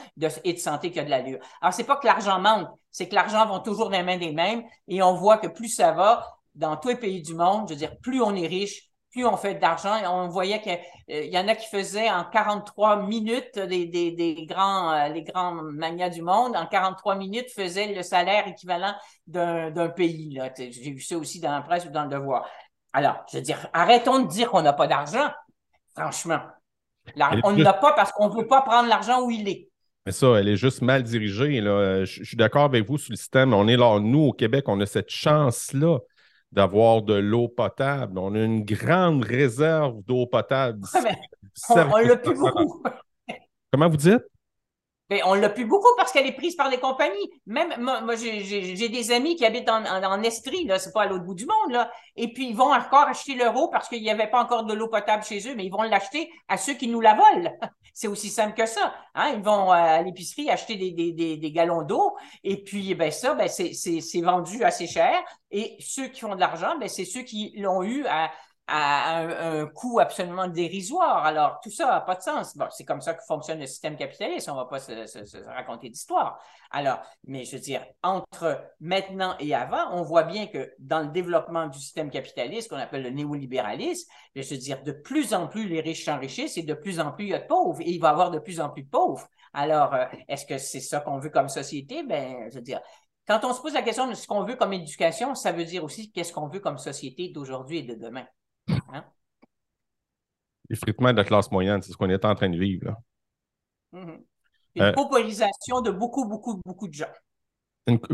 [0.42, 1.38] et de santé qui a de l'allure.
[1.60, 4.32] Alors, c'est pas que l'argent manque, c'est que l'argent va toujours dans les mains des
[4.32, 7.74] mêmes, et on voit que plus ça va, dans tous les pays du monde, je
[7.74, 9.94] veux dire, plus on est riche, plus on fait d'argent.
[10.10, 10.78] On voyait qu'il
[11.10, 15.22] euh, y en a qui faisaient en 43 minutes, des, des, des grands, euh, les
[15.22, 18.94] grands manias du monde, en 43 minutes faisaient le salaire équivalent
[19.26, 20.40] d'un pays.
[20.56, 22.48] J'ai vu ça aussi dans la presse ou dans le devoir.
[22.92, 25.30] Alors, je veux dire, arrêtons de dire qu'on n'a pas d'argent,
[25.94, 26.40] franchement.
[27.44, 29.68] on n'a pas parce qu'on ne veut pas prendre l'argent où il est.
[30.04, 31.60] Mais ça, elle est juste mal dirigée.
[31.60, 32.04] Là.
[32.04, 33.54] Je, je suis d'accord avec vous sur le système.
[33.54, 36.00] On est là, nous, au Québec, on a cette chance-là
[36.52, 38.18] d'avoir de l'eau potable.
[38.18, 40.86] On a une grande réserve d'eau potable.
[41.70, 42.82] on l'a plus beaucoup.
[43.72, 44.31] Comment vous dites?
[45.24, 47.30] On l'a plus beaucoup parce qu'elle est prise par les compagnies.
[47.46, 51.34] Même moi, j'ai des amis qui habitent en, Estrie, là, c'est pas à l'autre bout
[51.34, 51.86] du monde.
[52.16, 54.74] Et puis ils vont encore acheter leur eau parce qu'il n'y avait pas encore de
[54.74, 57.52] l'eau potable chez eux, mais ils vont l'acheter à ceux qui nous la volent.
[57.94, 58.94] c'est aussi simple que ça.
[59.14, 59.32] Hein.
[59.36, 63.34] Ils vont à l'épicerie acheter des, des, des, des galons d'eau et puis ben ça,
[63.34, 65.12] ben, c'est vendu assez cher.
[65.50, 68.30] Et ceux qui font de l'argent, ben, c'est ceux qui l'ont eu à
[68.68, 71.24] à un, coût absolument dérisoire.
[71.24, 72.56] Alors, tout ça n'a pas de sens.
[72.56, 74.48] Bon, c'est comme ça que fonctionne le système capitaliste.
[74.48, 76.38] On ne va pas se, raconter d'histoire.
[76.70, 81.08] Alors, mais je veux dire, entre maintenant et avant, on voit bien que dans le
[81.08, 85.68] développement du système capitaliste, qu'on appelle le néolibéralisme, je veux dire, de plus en plus
[85.68, 87.80] les riches s'enrichissent et de plus en plus il y a de pauvres.
[87.80, 89.26] Et il va y avoir de plus en plus de pauvres.
[89.52, 92.04] Alors, euh, est-ce que c'est ça qu'on veut comme société?
[92.04, 92.80] Ben, je veux dire,
[93.26, 95.84] quand on se pose la question de ce qu'on veut comme éducation, ça veut dire
[95.84, 98.26] aussi qu'est-ce qu'on veut comme société d'aujourd'hui et de demain.
[98.92, 99.04] Hein?
[100.68, 102.86] L'effritement de la classe moyenne, c'est ce qu'on est en train de vivre.
[102.86, 102.96] Là.
[103.92, 104.20] Mm-hmm.
[104.74, 107.12] Une euh, paupérisation de beaucoup, beaucoup, beaucoup de gens.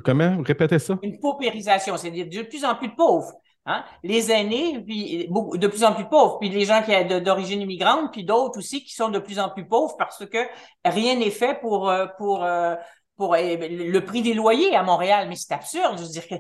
[0.05, 0.43] comment?
[0.43, 0.99] Répétez ça.
[1.03, 3.33] Une paupérisation, c'est-à-dire de plus en plus de pauvres.
[3.67, 3.85] Hein?
[4.03, 8.13] Les aînés, puis de plus en plus pauvres, puis les gens qui sont d'origine immigrante,
[8.13, 10.39] puis d'autres aussi qui sont de plus en plus pauvres parce que
[10.87, 12.77] rien n'est fait pour, euh, pour euh,
[13.19, 15.99] pour eh, ben, le prix des loyers à Montréal, mais c'est absurde.
[15.99, 16.37] Je veux dire que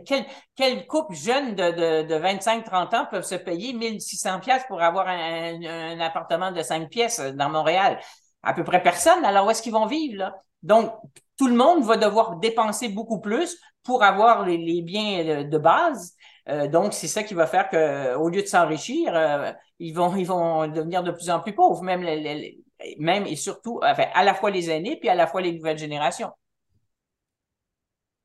[0.54, 5.08] quel, couple jeune de, de, de 25-30 ans peuvent se payer 1600 pièces pour avoir
[5.08, 7.98] un, appartement de 5 pièces dans Montréal?
[8.44, 9.24] À peu près personne.
[9.24, 10.32] Alors, où est-ce qu'ils vont vivre?
[10.62, 10.92] Donc,
[11.36, 16.14] tout le monde va devoir dépenser beaucoup plus pour avoir les, biens de base.
[16.48, 20.12] Euh, donc, c'est ça qui va faire que, au lieu de s'enrichir, euh, ils vont
[20.68, 25.08] devenir de plus en plus pauvres, même et surtout, à la fois les aînés puis
[25.08, 26.30] à la fois les nouvelles générations.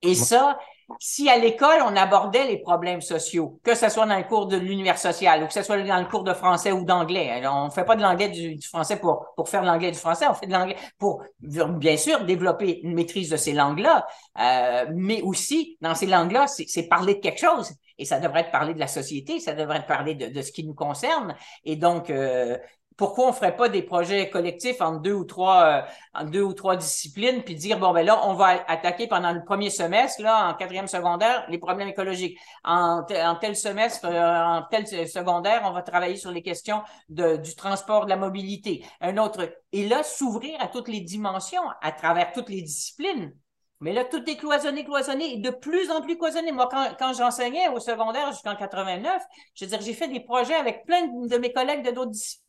[0.03, 0.59] Et ça,
[0.99, 4.57] si à l'école, on abordait les problèmes sociaux, que ce soit dans le cours de
[4.57, 7.71] l'univers social ou que ce soit dans le cours de français ou d'anglais, on ne
[7.71, 10.45] fait pas de l'anglais du, français pour, pour faire de l'anglais du français, on fait
[10.45, 14.05] de l'anglais pour, bien sûr, développer une maîtrise de ces langues-là,
[14.39, 17.73] euh, mais aussi, dans ces langues-là, c'est parler de quelque chose.
[17.97, 20.51] Et ça devrait être parler de la société, ça devrait être parler de, de ce
[20.51, 21.35] qui nous concerne.
[21.63, 22.57] Et donc, euh,
[22.97, 25.85] pourquoi on ne ferait pas des projets collectifs en deux ou trois,
[26.19, 29.43] euh, deux ou trois disciplines, puis dire, bon, ben là, on va attaquer pendant le
[29.43, 32.37] premier semestre, là, en quatrième secondaire, les problèmes écologiques.
[32.63, 38.05] En, tel semestre, euh, en tel secondaire, on va travailler sur les questions du transport,
[38.05, 38.85] de la mobilité.
[39.01, 39.49] Un autre.
[39.71, 43.33] Et là, s'ouvrir à toutes les dimensions, à travers toutes les disciplines.
[43.79, 46.53] Mais là, tout est cloisonné, cloisonné, et de plus en plus cloisonné.
[46.53, 49.21] Moi, quand, quand j'enseignais au secondaire jusqu'en 89,
[49.55, 52.42] je veux dire, j'ai fait des projets avec plein de mes collègues de d'autres disciplines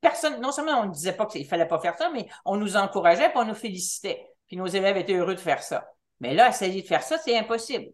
[0.00, 2.76] Personne, non seulement on ne disait pas qu'il fallait pas faire ça, mais on nous
[2.76, 4.26] encourageait, puis on nous félicitait.
[4.46, 5.84] Puis nos élèves étaient heureux de faire ça.
[6.20, 7.86] Mais là, essayer de faire ça, c'est impossible.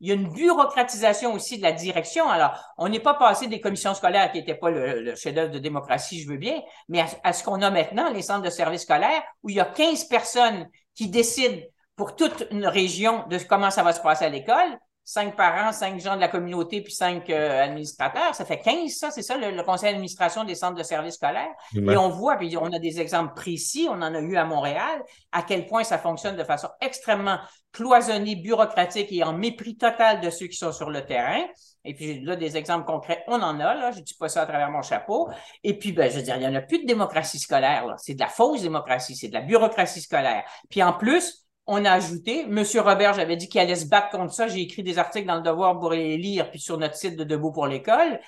[0.00, 2.28] Il y a une bureaucratisation aussi de la direction.
[2.28, 6.22] Alors, on n'est pas passé des commissions scolaires qui n'étaient pas le, chef-d'œuvre de démocratie,
[6.22, 9.50] je veux bien, mais à, ce qu'on a maintenant, les centres de services scolaires, où
[9.50, 11.60] il y a 15 personnes qui décident
[11.96, 15.98] pour toute une région de comment ça va se passer à l'école, cinq parents, cinq
[16.00, 18.34] gens de la communauté, puis cinq euh, administrateurs.
[18.34, 21.54] Ça fait 15, ça, c'est ça, le, conseil d'administration des centres de services scolaires.
[21.74, 25.02] Et on voit, puis on a des exemples précis, on en a eu à Montréal,
[25.32, 27.38] à quel point ça fonctionne de façon extrêmement
[27.72, 31.42] cloisonnée, bureaucratique et en mépris total de ceux qui sont sur le terrain.
[31.86, 34.46] Et puis là, des exemples concrets, on en a, là, je dis pas ça à
[34.46, 35.30] travers mon chapeau.
[35.64, 37.94] Et puis, ben, je veux dire, il n'y en a plus de démocratie scolaire, là.
[37.96, 40.44] C'est de la fausse démocratie, c'est de la bureaucratie scolaire.
[40.68, 44.32] Puis en plus, on a ajouté, Monsieur Robert, j'avais dit qu'il allait se battre contre
[44.32, 44.48] ça.
[44.48, 47.24] J'ai écrit des articles dans le Devoir pour les lire, puis sur notre site de
[47.24, 48.20] Debout pour l'école.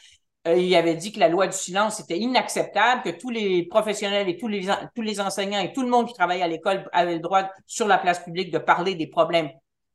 [0.47, 4.29] Euh, il avait dit que la loi du silence était inacceptable, que tous les professionnels
[4.29, 7.15] et tous les, tous les enseignants et tout le monde qui travaillait à l'école avait
[7.15, 9.51] le droit, sur la place publique, de parler des problèmes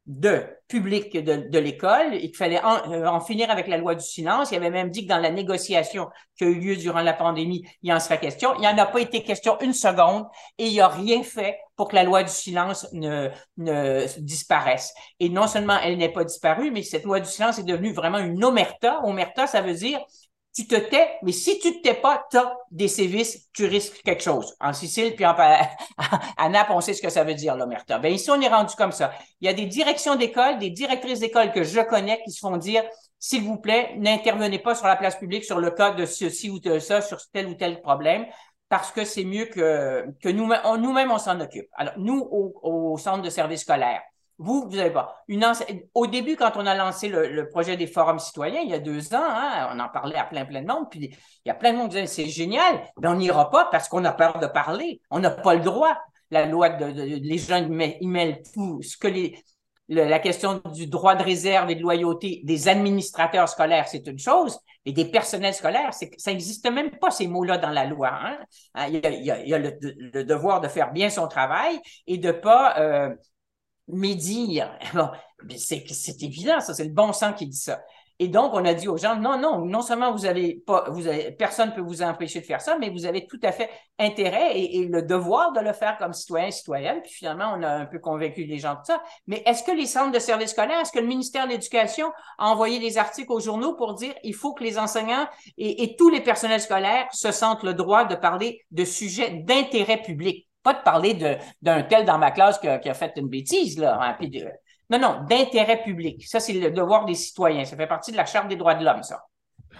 [0.08, 4.04] de public de, de l'école et qu'il fallait euh, en, finir avec la loi du
[4.04, 4.52] silence.
[4.52, 7.65] Il avait même dit que dans la négociation qui a eu lieu durant la pandémie,
[7.82, 8.54] il en sera question.
[8.56, 10.26] Il n'y en a pas été question une seconde
[10.58, 14.94] et il n'a rien fait pour que la loi du silence ne, ne disparaisse.
[15.20, 18.20] Et non seulement elle n'est pas disparue, mais cette loi du silence est devenue vraiment
[18.20, 19.02] une omerta.
[19.04, 20.00] Omerta, ça veut dire
[20.56, 24.02] tu te tais, mais si tu te tais pas, tu as des sévices, tu risques
[24.04, 24.56] quelque chose.
[24.62, 25.36] En Sicile, puis en,
[26.38, 28.00] à Naples, on sait ce que ça veut dire, l'omerta.
[28.00, 29.12] Ben ici, on est rendu comme ça.
[29.41, 32.56] Il y a des directions d'école, des directrices d'école que je connais qui se font
[32.56, 32.84] dire,
[33.20, 36.60] s'il vous plaît, n'intervenez pas sur la place publique sur le cas de ceci ou
[36.60, 38.26] de ça, sur tel ou tel problème,
[38.70, 41.68] parce que c'est mieux que, que nous-mêmes, nous-mêmes, on s'en occupe.
[41.74, 44.02] Alors, nous, au, au centre de service scolaire,
[44.38, 45.24] vous, vous n'avez pas.
[45.28, 45.45] Une
[45.93, 49.13] Au début, quand on a lancé le, projet des forums citoyens, il y a deux
[49.13, 51.10] ans, hein, on en parlait à plein, plein de monde, puis
[51.45, 53.88] il y a plein de monde qui disaient c'est génial, mais on n'ira pas parce
[53.88, 55.02] qu'on a peur de parler.
[55.10, 55.98] On n'a pas le droit.
[56.32, 58.82] La loi de, les gens ils mêlent tout.
[58.82, 59.38] Ce que les,
[59.88, 64.58] la question du droit de réserve et de loyauté des administrateurs scolaires, c'est une chose,
[64.86, 68.12] mais des personnels scolaires, ça n'existe même pas ces mots-là dans la loi.
[68.12, 68.38] Hein.
[68.88, 72.32] Il, y a, il, y a, le, devoir de faire bien son travail et de
[72.32, 73.13] pas euh,
[73.88, 74.78] médire.
[74.93, 75.10] Bon,
[75.58, 77.82] c'est évident, ça, c'est le bon sens qui dit ça.
[78.17, 81.08] Et donc, on a dit aux gens, non, non, non seulement vous avez pas, vous
[81.08, 83.69] avez, personne ne peut vous empêcher de faire ça, mais vous avez tout à fait
[84.00, 87.02] intérêt et, le devoir de le faire comme citoyen, citoyenne.
[87.02, 89.04] Puis finalement, on a un peu convaincu les gens de ça.
[89.28, 92.48] Mais est-ce que les centres de services scolaires, est-ce que le ministère de l'Éducation a
[92.48, 96.10] envoyé des articles aux journaux pour dire il faut que les enseignants et, et tous
[96.10, 100.44] les personnels scolaires se sentent le droit de parler de sujets d'intérêt public?
[100.65, 101.13] Pas de parler
[101.62, 103.99] d'un tel dans ma classe qui a, fait une bêtise, là.
[104.01, 104.17] Hein,
[104.89, 106.25] non, non, d'intérêt public.
[106.25, 107.65] Ça, c'est le devoir des citoyens.
[107.65, 109.23] Ça fait partie de la Charte des droits de l'homme, ça.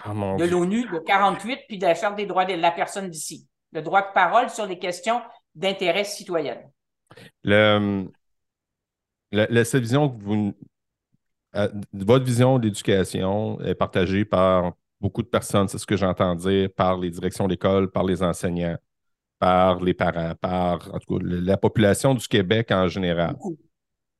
[0.04, 3.48] Ah, de l'ONU de 48, puis de la Charte des droits de la personne d'ici.
[3.72, 5.20] Le droit de parole sur les questions
[5.56, 6.56] d'intérêt citoyen.
[7.42, 8.08] Le,
[9.64, 10.54] cette vision que vous.
[11.56, 16.68] Euh, votre vision d'éducation est partagée par beaucoup de personnes, c'est ce que j'entends dire,
[16.76, 18.76] par les directions d'école, par les enseignants
[19.38, 23.36] par les parents, par en tout cas, la population du Québec en général.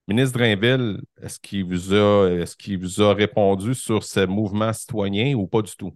[0.09, 5.35] Ministre Drainville, est-ce qu'il vous a est-ce qu'il vous a répondu sur ce mouvement citoyen
[5.35, 5.93] ou pas du tout?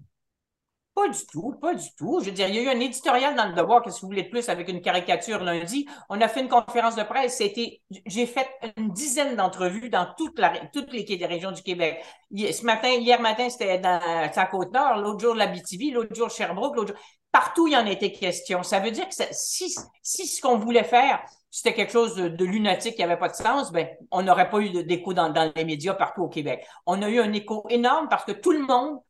[0.93, 2.19] Pas du tout, pas du tout.
[2.21, 4.09] Je veux dire, il y a eu un éditorial dans le Devoir, qu'est-ce que vous
[4.09, 5.87] voulez de plus, avec une caricature lundi.
[6.09, 7.39] On a fait une conférence de presse.
[7.39, 12.05] C'était, j'ai fait une dizaine d'entrevues dans toute la, toutes les, régions du Québec.
[12.35, 16.75] Ce matin, hier matin, c'était dans la Côte-Nord, l'autre jour, la BTV, l'autre jour, Sherbrooke,
[16.75, 18.63] l'autre jour partout il y en était question.
[18.63, 22.95] Ça veut dire que si, si ce qu'on voulait faire, c'était quelque chose de, lunatique
[22.95, 25.95] qui n'avait pas de sens, ben, on n'aurait pas eu d'écho dans, dans les médias
[25.95, 26.67] partout au Québec.
[26.87, 29.01] On a eu un écho énorme parce que tout le monde,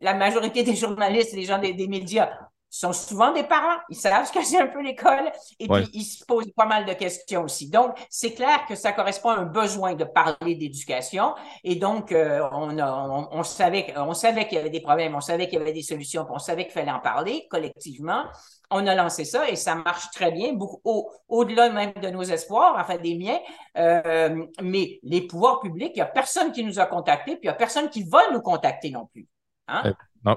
[0.00, 2.30] la majorité des journalistes des gens des médias
[2.70, 6.04] sont souvent des parents, ils savent ce que c'est un peu l'école et puis ils
[6.04, 7.70] se posent pas mal de questions aussi.
[7.70, 12.46] Donc, c'est clair que ça correspond à un besoin de parler d'éducation et donc euh,
[12.52, 15.62] on, on, on, savait, on savait qu'il y avait des problèmes, on savait qu'il y
[15.62, 18.24] avait des solutions, on savait qu'il fallait en parler collectivement.
[18.70, 22.76] On a lancé ça et ça marche très bien, beaucoup, au-delà même de nos espoirs,
[22.78, 23.38] enfin des miens.
[23.78, 27.46] Euh, mais les pouvoirs publics, il n'y a personne qui nous a contactés, puis il
[27.46, 29.26] n'y a personne qui va nous contacter non plus.
[29.68, 29.94] Hein?
[30.24, 30.34] Non,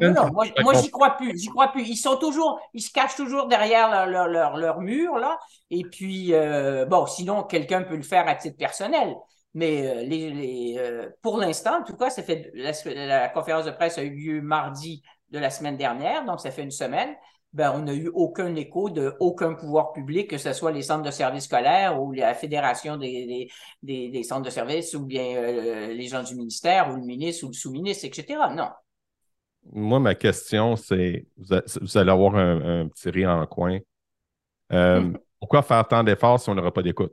[0.00, 1.86] non, moi, moi j'y crois plus, j'y crois plus.
[1.86, 5.38] Ils sont toujours, ils se cachent toujours derrière leur, leur, leur, mur, là.
[5.70, 9.14] Et puis, euh, bon, sinon, quelqu'un peut le faire à titre personnel.
[9.52, 13.64] Mais euh, les, les euh, pour l'instant, en tout cas, ça fait la, la, conférence
[13.66, 17.14] de presse a eu lieu mardi de la semaine dernière, donc ça fait une semaine.
[17.52, 21.02] Ben, on n'a eu aucun écho de aucun pouvoir public, que ce soit les centres
[21.02, 23.50] de services scolaires ou la fédération des,
[23.82, 27.48] des, des, centres de services ou bien les gens du ministère ou le ministre ou
[27.48, 28.38] le sous-ministre, etc.
[28.54, 28.68] Non,
[29.72, 33.78] moi, ma question, c'est vous, allez avoir un, petit rire en coin.
[34.72, 35.18] Euh, hmm.
[35.38, 37.12] pourquoi faire tant d'efforts si on n'aura pas d'écoute?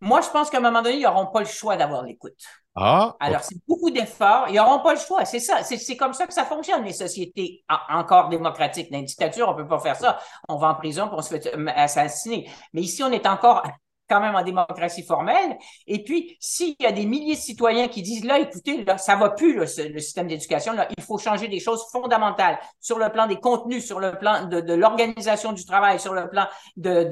[0.00, 2.32] Moi, je pense qu'à un moment donné, ils n'auront pas le choix d'avoir l'écoute.
[2.74, 4.46] Ah, Alors, c'est beaucoup d'efforts.
[4.48, 5.26] Ils n'auront pas le choix.
[5.26, 5.62] C'est ça.
[5.62, 8.90] C'est comme ça que ça fonctionne, les sociétés encore démocratiques.
[8.90, 10.18] Dans une dictature, on ne peut pas faire ça.
[10.48, 12.48] On va en prison pour on se fait assassiner.
[12.72, 13.62] Mais ici, on est encore
[14.10, 15.56] quand même en démocratie formelle.
[15.86, 19.14] Et puis, s'il y a des milliers de citoyens qui disent, là, écoutez, là, ça
[19.14, 23.28] va plus, le système d'éducation, là, il faut changer des choses fondamentales sur le plan
[23.28, 26.46] des contenus, sur le plan de, l'organisation du travail, sur le plan
[26.76, 27.04] de,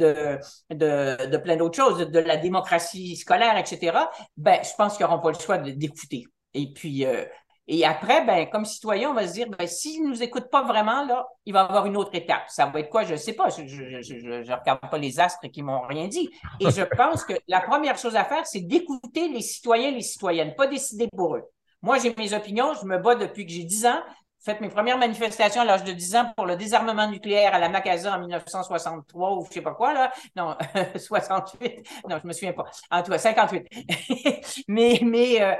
[0.70, 3.96] de, plein d'autres choses, de, la démocratie scolaire, etc.,
[4.36, 6.26] ben, je pense qu'ils n'auront pas le choix d'écouter.
[6.54, 7.24] Et puis, euh,
[7.70, 10.62] et après, ben, comme citoyen, on va se dire, ben, s'ils ne nous écoutent pas
[10.62, 12.44] vraiment, là, il va avoir une autre étape.
[12.48, 13.04] Ça va être quoi?
[13.04, 13.50] Je ne sais pas.
[13.50, 16.30] Je ne regarde pas les astres qui m'ont rien dit.
[16.60, 20.00] Et je pense que la première chose à faire, c'est d'écouter les citoyens et les
[20.00, 21.44] citoyennes, pas décider pour eux.
[21.82, 24.00] Moi, j'ai mes opinions, je me bats depuis que j'ai 10 ans,
[24.40, 27.68] fait mes premières manifestations à l'âge de 10 ans pour le désarmement nucléaire à la
[27.68, 30.10] Macasa en 1963 ou je sais pas quoi, là.
[30.36, 30.56] Non,
[30.96, 31.86] 68.
[32.08, 32.64] Non, je me souviens pas.
[32.90, 34.64] En tout cas, 58.
[34.68, 35.54] mais, mais, euh,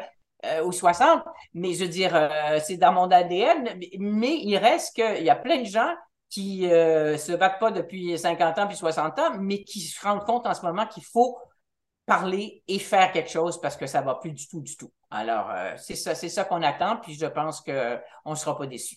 [0.45, 1.23] euh, ou 60.
[1.55, 3.79] Mais je veux dire, euh, c'est dans mon ADN.
[3.99, 5.95] Mais il reste qu'il y a plein de gens
[6.31, 10.25] qui euh, se battent pas depuis 50 ans puis 60 ans, mais qui se rendent
[10.25, 11.39] compte en ce moment qu'il faut
[12.05, 14.93] parler et faire quelque chose parce que ça va plus du tout, du tout.
[15.11, 18.67] Alors, euh, c'est ça, c'est ça qu'on attend, puis je pense qu'on ne sera pas
[18.67, 18.97] déçus.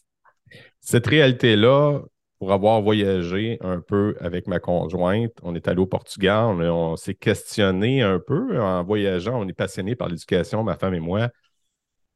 [0.79, 2.01] Cette réalité-là,
[2.41, 7.13] pour avoir voyagé un peu avec ma conjointe, on est allé au Portugal, on, s'est
[7.13, 11.29] questionné un peu en voyageant, on est passionné par l'éducation, ma femme et moi,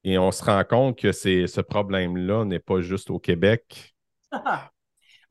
[0.04, 3.94] et on se rend compte que ce problème-là n'est pas juste au Québec.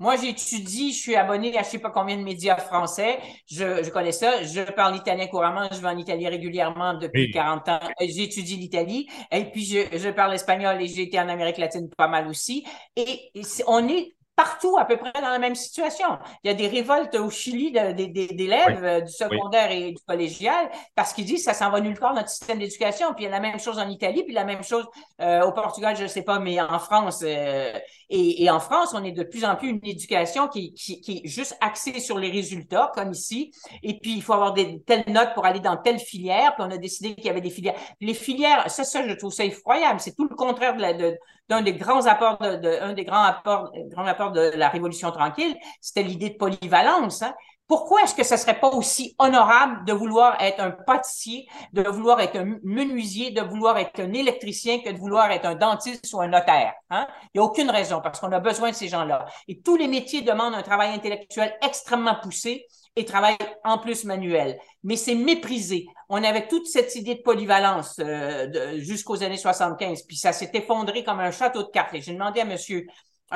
[0.01, 3.19] Moi, j'étudie, je suis abonné à je ne sais pas combien de médias français.
[3.49, 4.43] Je, connais ça.
[4.43, 5.69] Je parle italien couramment.
[5.71, 7.79] Je vais en Italie régulièrement depuis 40 ans.
[8.01, 9.09] J'étudie l'Italie.
[9.31, 12.67] Et puis, je, je, parle espagnol et j'ai été en Amérique latine pas mal aussi.
[12.97, 16.07] Et, et on est partout à peu près dans la même situation.
[16.43, 21.13] Il y a des révoltes au Chili d'élèves euh, du secondaire et du collégial parce
[21.13, 23.15] qu'ils disent que ça s'en va nulle part notre système d'éducation.
[23.15, 24.87] Puis il y a la même chose en Italie, puis la même chose
[25.21, 27.23] euh, au Portugal, je ne sais pas, mais en France.
[27.25, 27.73] Euh,
[28.11, 31.57] et, en France, on est de plus en plus une éducation qui, qui, est juste
[31.61, 33.53] axée sur les résultats, comme ici.
[33.83, 36.55] Et puis il faut avoir des telles notes pour aller dans telle filière.
[36.55, 37.75] Puis on a décidé qu'il y avait des filières.
[38.01, 40.01] Les filières, ça, ça, je trouve ça effroyable.
[40.01, 43.23] C'est tout le contraire de la, de, d'un des grands apports de, un des grands
[43.23, 47.23] apports, grands apports de la Révolution tranquille, c'était l'idée de polyvalence.
[47.23, 47.35] Hein.
[47.67, 52.21] Pourquoi est-ce que ce serait pas aussi honorable de vouloir être un pâtissier, de vouloir
[52.21, 56.21] être un menuisier, de vouloir être un électricien que de vouloir être un dentiste ou
[56.21, 56.75] un notaire?
[56.91, 57.07] Hein?
[57.33, 59.25] Il n'y a aucune raison parce qu'on a besoin de ces gens-là.
[59.49, 64.59] Et tous les métiers demandent un travail intellectuel extrêmement poussé et travail en plus manuel.
[64.83, 65.87] Mais c'est méprisé.
[66.09, 71.03] On avait toute cette idée de polyvalence euh, jusqu'aux années 75, puis ça s'est effondré
[71.03, 71.95] comme un château de cartes.
[71.95, 72.87] J'ai demandé à Monsieur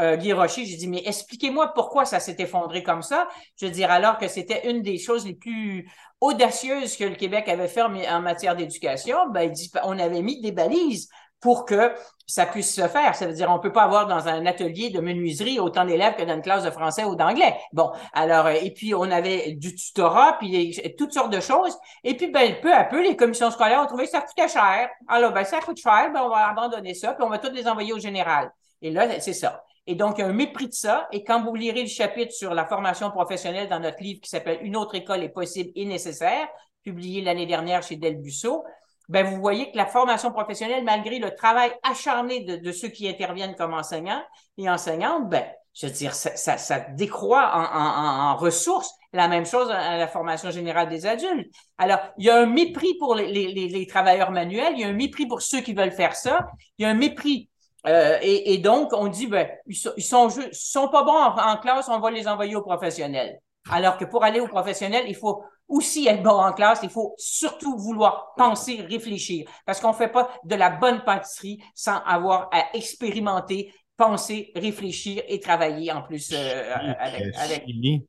[0.00, 3.28] euh, Guy Rocher, j'ai dit, mais expliquez-moi pourquoi ça s'est effondré comme ça.
[3.60, 5.90] Je veux dire, alors que c'était une des choses les plus
[6.20, 10.40] audacieuses que le Québec avait fait en matière d'éducation, ben, il dit, on avait mis
[10.40, 11.08] des balises
[11.40, 11.94] pour que
[12.26, 13.14] ça puisse se faire.
[13.14, 16.22] Ça veut dire, on peut pas avoir dans un atelier de menuiserie autant d'élèves que
[16.22, 17.56] dans une classe de français ou d'anglais.
[17.72, 21.76] Bon, alors, euh, et puis on avait du tutorat, puis toutes sortes de choses.
[22.04, 24.90] Et puis, ben, peu à peu, les commissions scolaires ont trouvé que ça coûtait cher.
[25.06, 27.66] Alors, ben, ça coûte cher, ben, on va abandonner ça, puis on va tous les
[27.68, 28.52] envoyer au général.
[28.82, 29.64] Et là, c'est ça.
[29.88, 31.08] Et donc, il y a un mépris de ça.
[31.12, 34.58] Et quand vous lirez le chapitre sur la formation professionnelle dans notre livre qui s'appelle
[34.60, 36.46] Une autre école est possible et nécessaire,
[36.84, 38.64] publié l'année dernière chez Del Busso,
[39.08, 43.56] ben, vous voyez que la formation professionnelle, malgré le travail acharné de, ceux qui interviennent
[43.56, 44.22] comme enseignants
[44.58, 48.92] et enseignantes, ben, je veux dire, ça, ça, décroît en, ressources.
[49.14, 51.50] La même chose à la formation générale des adultes.
[51.78, 55.24] Alors, il y a un mépris pour les, travailleurs manuels, il y a un mépris
[55.24, 57.48] pour ceux qui veulent faire ça, il y a un mépris.
[57.86, 61.88] Euh, et, donc, on dit, ben, ils sont, ils sont, sont pas bons en, classe,
[61.88, 63.38] on va les envoyer aux professionnels.
[63.70, 67.14] Alors que pour aller aux professionnels, il faut aussi être bon en classe, il faut
[67.18, 72.48] surtout vouloir penser, réfléchir, parce qu'on ne fait pas de la bonne pâtisserie sans avoir
[72.52, 78.06] à expérimenter, penser, réfléchir et travailler en plus euh, avec, la Chimie.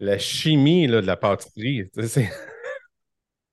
[0.00, 1.88] La chimie là, de la pâtisserie.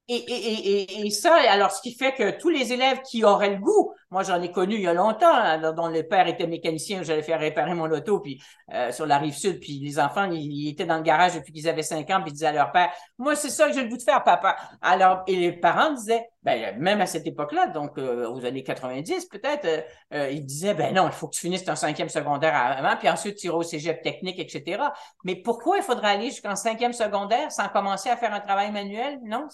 [0.07, 3.61] Et, et, et, ça, alors, ce qui fait que tous les élèves qui auraient le
[3.61, 7.01] goût moi, j'en ai connu il y a longtemps, hein, dont le père était mécanicien,
[7.01, 8.43] j'allais faire réparer mon auto puis
[8.73, 11.69] euh, sur la rive sud, puis les enfants, ils, étaient dans le garage depuis qu'ils
[11.69, 13.89] avaient cinq ans, puis ils disaient à leur père, moi, c'est ça que j'ai le
[13.89, 14.57] goût de faire, papa.
[14.81, 19.27] Alors, et les parents disaient, ben, même à cette époque-là, donc euh, aux années 90
[19.27, 22.97] peut-être, euh, ils disaient, ben non, il faut que tu finisses ton cinquième secondaire avant,
[22.97, 24.83] puis ensuite tu iras au cégep technique, etc.
[25.23, 29.19] Mais pourquoi il faudrait aller jusqu'en cinquième secondaire sans commencer à faire un travail manuel?
[29.23, 29.47] Non.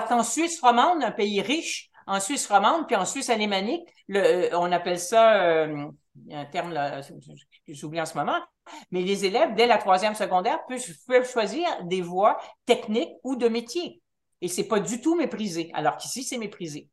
[0.00, 4.70] Qu'en Suisse romande, un pays riche, en Suisse romande, puis en Suisse alémanique, euh, on
[4.72, 5.86] appelle ça, euh,
[6.30, 8.38] un terme que j'oublie en ce moment,
[8.90, 14.02] mais les élèves, dès la troisième secondaire, peuvent, choisir des voies techniques ou de métier.
[14.40, 16.88] Et c'est pas du tout méprisé, alors qu'ici, c'est méprisé.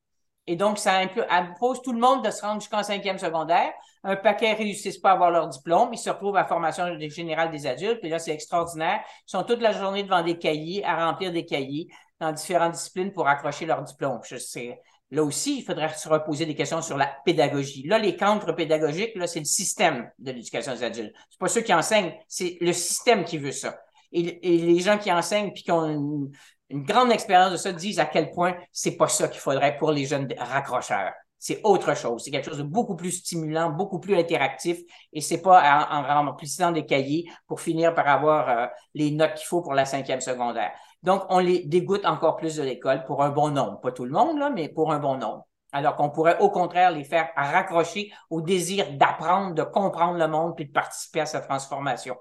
[0.47, 3.71] Et donc, ça impose tout le monde de se rendre jusqu'en cinquième secondaire.
[4.03, 5.89] Un paquet réussissent pas à avoir leur diplôme.
[5.93, 7.99] Ils se retrouvent à formation générale des adultes.
[7.99, 9.01] Puis là, c'est extraordinaire.
[9.27, 11.87] Ils sont toute la journée devant des cahiers, à remplir des cahiers
[12.19, 14.19] dans différentes disciplines pour accrocher leur diplôme.
[14.23, 14.79] Je sais,
[15.11, 17.87] Là aussi, il faudrait se reposer des questions sur la pédagogie.
[17.87, 21.15] Là, les cancres pédagogiques, là, c'est le système de l'éducation des adultes.
[21.31, 23.79] C'est pas ceux qui enseignent, c'est le système qui veut ça.
[24.11, 28.05] Et, les gens qui enseignent puis qui ont une, grande expérience de ça disent à
[28.05, 31.13] quel point c'est pas ça qu'il faudrait pour les jeunes raccrocheurs.
[31.39, 32.23] C'est autre chose.
[32.23, 34.77] C'est quelque chose de beaucoup plus stimulant, beaucoup plus interactif.
[35.11, 39.47] Et c'est pas en, remplissant des cahiers pour finir par avoir euh, les notes qu'il
[39.47, 40.71] faut pour la cinquième secondaire.
[41.03, 43.79] Donc, on les dégoûte encore plus de l'école pour un bon nombre.
[43.79, 45.45] Pas tout le monde, là, mais pour un bon nombre.
[45.71, 50.55] alors qu'on pourrait au contraire les faire raccrocher au désir d'apprendre, de comprendre le monde
[50.55, 52.15] puis de participer à sa transformation.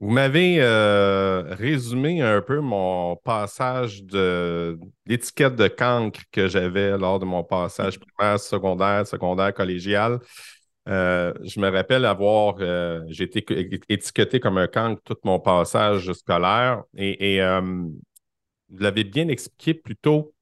[0.00, 7.18] Vous m'avez euh, résumé un peu mon passage de l'étiquette de cancre que j'avais lors
[7.18, 10.20] de mon passage primaire, secondaire, secondaire, collégial.
[10.88, 13.44] Euh, je me rappelle avoir, euh, j'ai été
[13.88, 17.40] étiqueté comme un cancre tout mon passage scolaire et,
[18.70, 20.34] vous l'avez bien expliqué plus tôt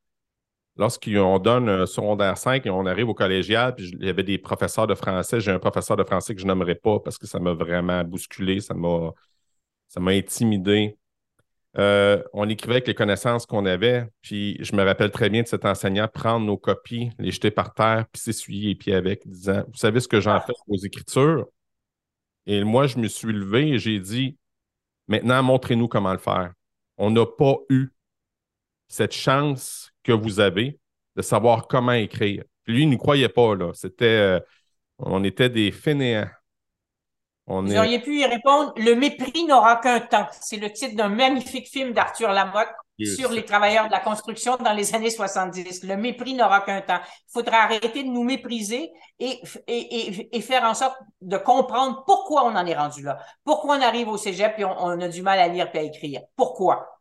[0.77, 4.39] lorsqu'on donne un secondaire 5 et on arrive au collégial, puis il y avait des
[4.39, 5.41] professeurs de français.
[5.41, 8.61] J'ai un professeur de français que je n'aimerais pas parce que ça m'a vraiment bousculé,
[8.61, 10.97] ça m'a intimidé.
[11.79, 15.49] Euh, on écrivait avec les connaissances qu'on avait, puis je me rappelle très bien de
[15.49, 19.63] cet enseignant prendre nos copies, les jeter par terre, puis s'essuyer les pieds avec, disant
[19.69, 21.47] Vous savez ce que j'en fais aux écritures
[22.47, 24.39] Et moi, je me suis levé et j'ai dit
[25.09, 26.53] Maintenant, montrez-nous comment le faire.
[26.97, 27.91] On n'a pas eu
[28.89, 30.79] cette chance que vous avez
[31.17, 32.45] de savoir comment écrire.
[32.67, 33.73] lui, il ne croyait pas, là.
[33.75, 34.05] C'était.
[34.07, 34.41] Euh,
[34.99, 36.29] on était des fainéants.
[37.47, 40.27] Vous auriez pu y répondre Le mépris n'aura qu'un temps.
[40.41, 42.69] C'est le titre d'un magnifique film d'Arthur Lamotte
[43.05, 45.85] sur les travailleurs de la construction dans les années 70.
[45.85, 46.99] Le mépris n'aura qu'un temps.
[47.05, 48.91] Il faudra arrêter de nous mépriser
[49.21, 53.19] et, et, et, faire en sorte de comprendre pourquoi on en est rendu là.
[53.45, 55.83] Pourquoi on arrive au cégep et on, on a du mal à lire et à
[55.83, 56.23] écrire.
[56.35, 57.01] Pourquoi?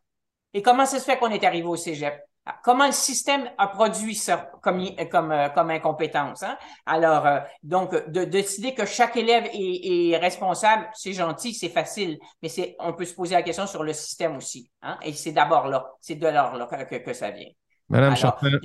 [0.54, 2.14] Et comment ça se fait qu'on est arrivé au cégep?
[2.62, 4.80] Comment le système a produit ça comme,
[5.10, 6.42] comme, euh, comme incompétence?
[6.44, 6.56] Hein?
[6.84, 12.48] Alors, euh, donc, de, décider que chaque élève est, responsable, c'est gentil, c'est facile, mais
[12.48, 14.70] c'est, on peut se poser la question sur le système aussi.
[14.82, 14.96] Hein?
[15.02, 17.48] Et c'est d'abord là, c'est de là, là que, que, ça vient.
[17.88, 18.60] Madame Chantal,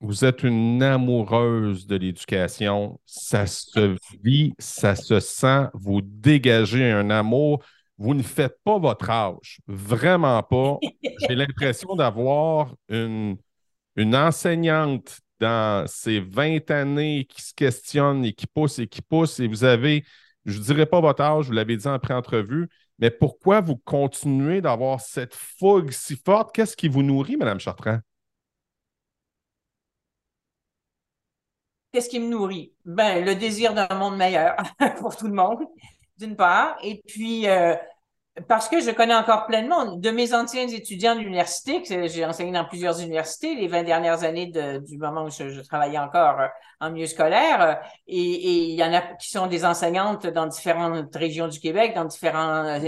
[0.00, 2.98] vous êtes une amoureuse de l'éducation.
[3.04, 7.62] Ça se vit, ça se sent, vous dégagez un amour
[8.00, 9.60] vous ne faites pas votre âge.
[9.66, 10.78] Vraiment pas.
[11.28, 13.36] J'ai l'impression d'avoir une,
[13.94, 19.38] une enseignante dans ces 20 années qui se questionne et qui pousse et qui pousse.
[19.38, 20.04] Et vous avez,
[20.46, 24.62] je ne dirais pas votre âge, vous l'avez dit en pré-entrevue, mais pourquoi vous continuez
[24.62, 26.54] d'avoir cette fougue si forte?
[26.54, 27.98] Qu'est-ce qui vous nourrit, Mme Chartrand?
[31.92, 32.72] Qu'est-ce qui me nourrit?
[32.86, 34.56] Ben, le désir d'un monde meilleur
[35.00, 35.58] pour tout le monde
[36.20, 37.74] d'une part, et puis euh,
[38.46, 42.64] parce que je connais encore pleinement de mes anciens étudiants de l'université, j'ai enseigné dans
[42.64, 46.46] plusieurs universités les 20 dernières années du moment où je, travaillais encore euh,
[46.80, 47.74] en milieu scolaire, euh,
[48.06, 52.04] et, il y en a qui sont des enseignantes dans différentes régions du Québec, dans
[52.04, 52.78] différents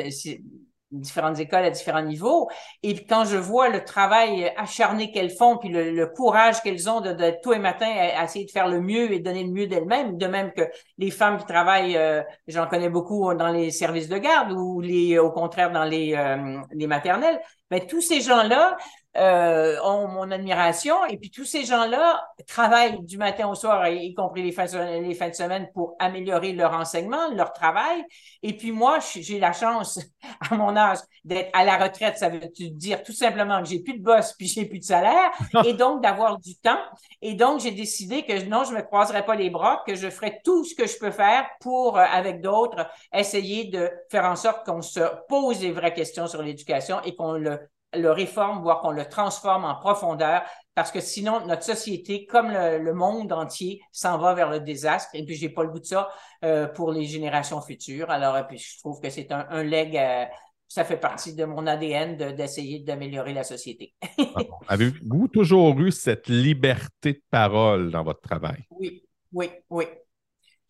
[0.92, 2.48] différentes écoles à différents niveaux.
[2.82, 7.12] Et quand je vois le travail acharné qu'elles font, puis le, courage qu'elles ont de,
[7.12, 10.18] de, tous les matins à, essayer de faire le mieux et donner le mieux d'elles-mêmes,
[10.18, 10.62] de même que
[10.98, 15.18] les femmes qui travaillent, euh, j'en connais beaucoup dans les services de garde ou les,
[15.18, 17.40] au contraire dans les, euh, les maternelles,
[17.70, 18.76] mais tous ces gens-là
[19.16, 21.04] euh, ont mon admiration.
[21.06, 25.02] Et puis tous ces gens-là travaillent du matin au soir, y compris les fins, de,
[25.02, 28.04] les fins de semaine, pour améliorer leur enseignement, leur travail.
[28.42, 30.00] Et puis moi, j'ai la chance,
[30.50, 32.16] à mon âge, d'être à la retraite.
[32.16, 35.30] Ça veut dire tout simplement que j'ai plus de boss, puis j'ai plus de salaire,
[35.64, 36.80] et donc d'avoir du temps.
[37.20, 40.40] Et donc, j'ai décidé que non, je me croiserai pas les bras, que je ferai
[40.44, 44.64] tout ce que je peux faire pour, euh, avec d'autres, essayer de faire en sorte
[44.64, 47.60] qu'on se pose des vraies questions sur l'éducation et qu'on le
[47.94, 50.42] le réforme, voire qu'on le transforme en profondeur,
[50.74, 55.10] parce que sinon, notre société, comme le, monde entier, s'en va vers le désastre.
[55.14, 56.08] Et puis, j'ai pas le goût de ça
[56.44, 58.10] euh, pour les générations futures.
[58.10, 60.24] Alors, puis, je trouve que c'est un, un leg, euh,
[60.68, 63.92] ça fait partie de mon ADN d'essayer d'améliorer la société.
[64.68, 68.64] Avez-vous toujours eu cette liberté de parole dans votre travail?
[68.70, 69.02] Oui,
[69.34, 69.84] oui, oui.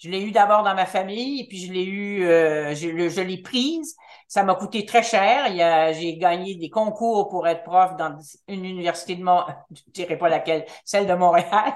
[0.03, 3.41] Je l'ai eu d'abord dans ma famille, et puis je l'ai eu, euh, je l'ai
[3.41, 3.97] prise,
[4.33, 5.45] ça m'a coûté très cher.
[5.93, 8.17] J'ai gagné des concours pour être prof dans
[8.49, 11.75] une université de Montréal, je ne dirais pas laquelle, celle de Montréal.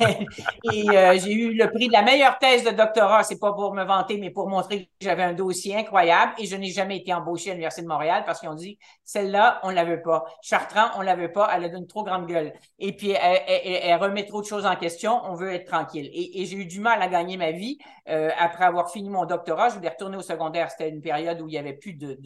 [0.72, 3.24] et euh, j'ai eu le prix de la meilleure thèse de doctorat.
[3.24, 6.32] C'est pas pour me vanter, mais pour montrer que j'avais un dossier incroyable.
[6.38, 9.60] Et je n'ai jamais été embauché à l'université de Montréal parce qu'ils ont dit celle-là,
[9.62, 10.24] on la veut pas.
[10.40, 11.50] Chartrand, on la veut pas.
[11.54, 12.54] Elle a une trop grande gueule.
[12.78, 15.20] Et puis elle, remet trop de choses en question.
[15.24, 16.10] On veut être tranquille.
[16.12, 17.78] Et, j'ai eu du mal à gagner ma vie
[18.08, 19.68] euh, après avoir fini mon doctorat.
[19.68, 20.70] Je voulais retourner au secondaire.
[20.70, 22.18] C'était une période où il y avait plus de,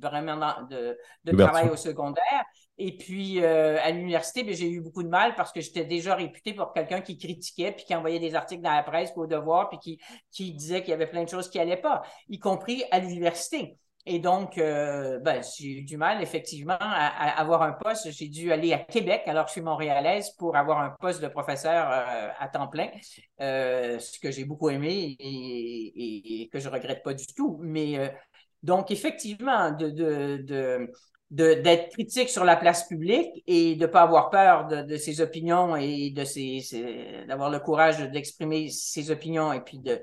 [0.00, 0.36] vraiment
[0.70, 0.96] de,
[1.36, 2.44] travail au secondaire.
[2.78, 6.14] Et puis, euh, à l'université, ben, j'ai eu beaucoup de mal parce que j'étais déjà
[6.14, 9.68] réputé pour quelqu'un qui critiquait, puis qui envoyait des articles dans la presse au devoir,
[9.68, 12.84] puis qui, qui disait qu'il y avait plein de choses qui n'allaient pas, y compris
[12.90, 13.78] à l'université.
[14.06, 18.10] Et donc, euh, ben, j'ai eu du mal, effectivement, à, avoir un poste.
[18.10, 21.28] J'ai dû aller à Québec, alors que je suis montréalaise, pour avoir un poste de
[21.28, 22.90] professeur euh, à temps plein,
[23.38, 27.58] ce que j'ai beaucoup aimé et, que je regrette pas du tout.
[27.62, 28.14] Mais
[28.62, 30.90] donc, effectivement, de,
[31.34, 35.20] d'être critique sur la place publique et de ne pas avoir peur de, de, ses
[35.20, 40.00] opinions et de ses, d'avoir le courage d'exprimer ses opinions et puis de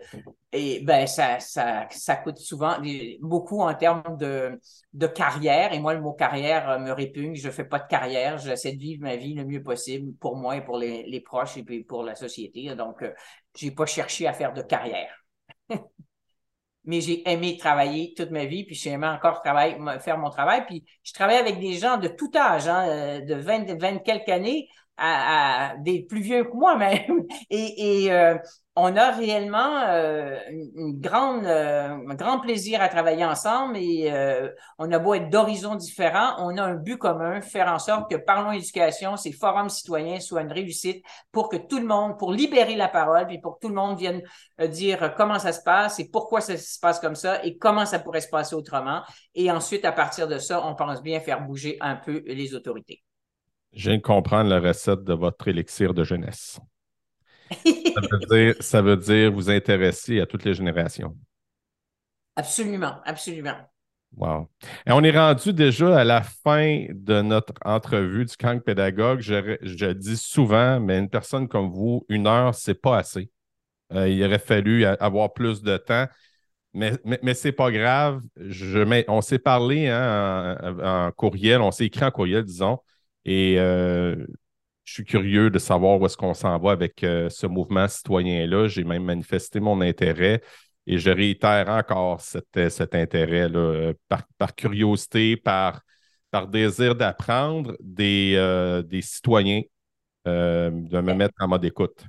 [0.51, 2.77] et ben ça, ça, ça coûte souvent
[3.21, 4.59] beaucoup en termes de,
[4.93, 5.71] de carrière.
[5.71, 7.35] Et moi le mot carrière me répugne.
[7.35, 8.37] Je fais pas de carrière.
[8.37, 11.55] J'essaie de vivre ma vie le mieux possible pour moi et pour les, les proches
[11.55, 12.75] et puis pour la société.
[12.75, 13.13] Donc euh,
[13.55, 15.23] j'ai pas cherché à faire de carrière
[16.85, 20.65] mais j'ai aimé travailler toute ma vie, puis j'ai aimé encore travailler, faire mon travail.
[20.65, 24.29] Puis je travaille avec des gens de tout âge, hein, euh, de 20, 20 quelques
[24.29, 24.67] années
[25.01, 27.25] à, des plus vieux que moi même.
[27.49, 28.37] Et, euh,
[28.77, 30.39] on a réellement euh,
[30.77, 34.09] euh, un grand plaisir à travailler ensemble et
[34.77, 38.15] on a beau être d'horizons différents, on a un but commun, faire en sorte que
[38.15, 42.75] Parlons Éducation, ces forums citoyens soient une réussite pour que tout le monde, pour libérer
[42.75, 44.21] la parole, puis pour que tout le monde vienne
[44.69, 47.99] dire comment ça se passe et pourquoi ça se passe comme ça et comment ça
[47.99, 49.01] pourrait se passer autrement.
[49.35, 53.03] Et ensuite, à partir de ça, on pense bien faire bouger un peu les autorités.
[53.73, 56.59] Je viens de comprendre la recette de votre élixir de jeunesse.
[58.59, 61.15] ça, veut dire, vous intéresser à toutes les générations.
[62.35, 63.57] Absolument, absolument.
[64.15, 64.49] Wow.
[64.85, 69.21] Et on est rendu déjà à la fin de notre entrevue du camp pédagogue.
[69.21, 73.31] Je, dis souvent, mais une personne comme vous, une heure, c'est pas assez.
[73.93, 76.07] Euh, il aurait fallu avoir plus de temps.
[76.73, 78.21] Mais, mais, c'est pas grave.
[78.37, 82.79] Je, on s'est parlé hein, en, courriel, on s'est écrit en courriel, disons.
[83.25, 84.15] Et euh,
[84.83, 88.67] je suis curieux de savoir où est-ce qu'on s'en va avec euh, ce mouvement citoyen-là.
[88.67, 90.41] J'ai même manifesté mon intérêt
[90.87, 93.93] et je réitère encore cet, euh, intérêt là,
[94.37, 95.81] par, curiosité, par,
[96.31, 99.61] par désir d'apprendre des, des citoyens,
[100.25, 102.05] de me mettre en mode écoute.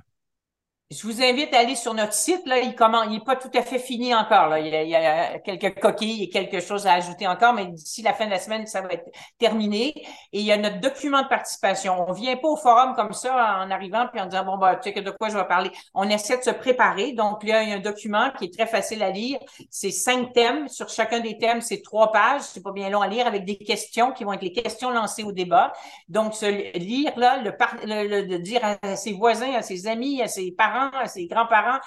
[0.93, 2.45] Je vous invite à aller sur notre site.
[2.45, 2.69] Là, il
[3.09, 4.47] n'est pas tout à fait fini encore.
[4.47, 4.59] Là.
[4.59, 8.25] Il, y a, quelques coquilles et quelque chose à ajouter encore, mais d'ici la fin
[8.25, 9.93] de la semaine, ça va être terminé.
[10.33, 12.05] Et il y a notre document de participation.
[12.07, 14.91] On vient pas au forum comme ça en arrivant puis en disant bon bah tu
[14.93, 15.71] sais de quoi je vais parler.
[15.95, 17.13] On essaie de se préparer.
[17.13, 19.39] Donc il y a un document qui est très facile à lire.
[19.71, 20.67] C'est cinq thèmes.
[20.67, 22.41] Sur chacun des thèmes, c'est trois pages.
[22.41, 25.23] C'est pas bien long à lire avec des questions qui vont être les questions lancées
[25.23, 25.73] au débat.
[26.07, 26.45] Donc se
[26.77, 31.07] lire là, le, le dire à ses voisins, à ses amis, à ses parents à
[31.07, 31.79] ses grands-parents,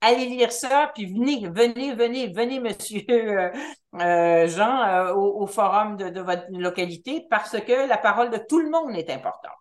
[0.00, 3.50] allez lire ça, puis venez, venez, venez, venez, monsieur euh,
[4.00, 8.70] euh, Jean, euh, au, forum de, votre localité, parce que la parole de tout le
[8.70, 9.52] monde est importante.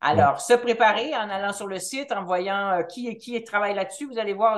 [0.00, 4.06] Alors, se préparer en allant sur le site, en voyant qui, qui travaille là-dessus.
[4.06, 4.56] Vous allez voir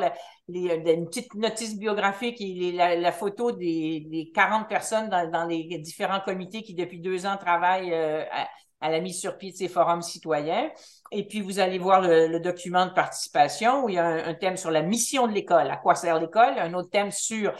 [0.49, 6.63] les, une petite notice biographique et la, photo des, 40 personnes dans, les différents comités
[6.63, 10.71] qui, depuis deux ans, travaillent à la mise sur pied de ces forums citoyens.
[11.11, 14.57] Et puis, vous allez voir le, document de participation où il y a un, thème
[14.57, 17.55] sur la mission de l'école, à quoi sert l'école, un autre thème sur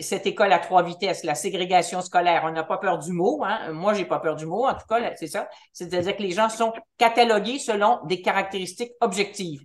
[0.00, 2.42] cette école à trois vitesses, la ségrégation scolaire.
[2.44, 3.42] On n'a pas peur du mot.
[3.44, 3.72] Hein?
[3.72, 4.66] Moi, j'ai pas peur du mot.
[4.66, 5.48] En tout cas, c'est ça.
[5.72, 9.60] C'est-à-dire que les gens sont catalogués selon des caractéristiques objectives.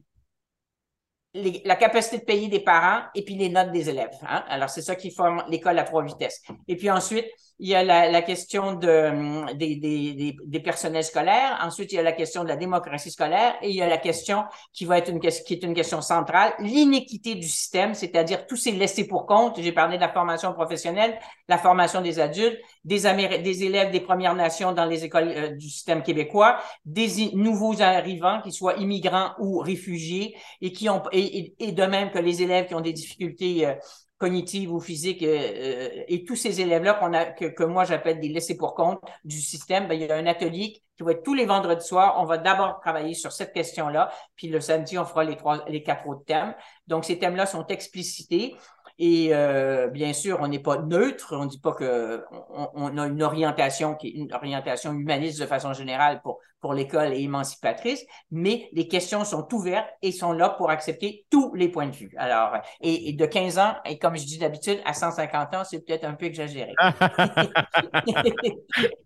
[1.34, 4.18] la capacité de payer des parents et puis les notes des élèves.
[4.28, 4.44] Hein?
[4.50, 6.42] Alors, c'est ça qui forme l'école à trois vitesses.
[6.68, 7.28] Et puis ensuite,
[7.60, 11.60] il y a la, question de, hum, des, des, des, personnels scolaires.
[11.62, 13.98] Ensuite, il y a la question de la démocratie scolaire et il y a la
[13.98, 18.56] question qui va être une, qui est une question centrale, l'inéquité du système, c'est-à-dire tous
[18.56, 19.60] ces laissés pour compte.
[19.62, 23.02] J'ai parlé de la formation professionnelle, la formation des adultes, des,
[23.44, 28.42] des élèves des Premières Nations dans les écoles euh, du système québécois, des nouveaux arrivants,
[28.42, 32.68] qu'ils soient immigrants ou réfugiés, et qui ont et, et, de même que les élèves
[32.68, 33.74] qui ont des difficultés euh,
[34.20, 38.20] cognitive ou physique, euh, euh, et tous ces élèves-là qu'on a, que, que moi j'appelle
[38.20, 41.24] des laissés pour compte du système, ben, il y a un atelier qui va être
[41.24, 42.16] tous les vendredis soirs.
[42.20, 45.82] On va d'abord travailler sur cette question-là, puis le samedi, on fera les trois, les
[45.82, 46.54] quatre autres thèmes.
[46.88, 48.56] Donc, ces thèmes-là sont explicités.
[49.02, 51.34] Et euh, bien sûr, on n'est pas neutre.
[51.34, 55.46] On ne dit pas que on, a une orientation qui est une orientation humaniste de
[55.46, 60.50] façon générale pour pour l'école et émancipatrice, mais les questions sont ouvertes et sont là
[60.50, 62.12] pour accepter tous les points de vue.
[62.18, 66.04] Alors, et, de 15 ans, et comme je dis d'habitude, à 150 ans, c'est peut-être
[66.04, 66.74] un peu exagéré.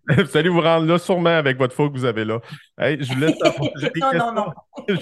[0.08, 2.40] vous allez vous rendre là sûrement avec votre faux que vous avez là.
[2.78, 3.34] je vous laisse
[3.76, 4.54] J'ai des, questions...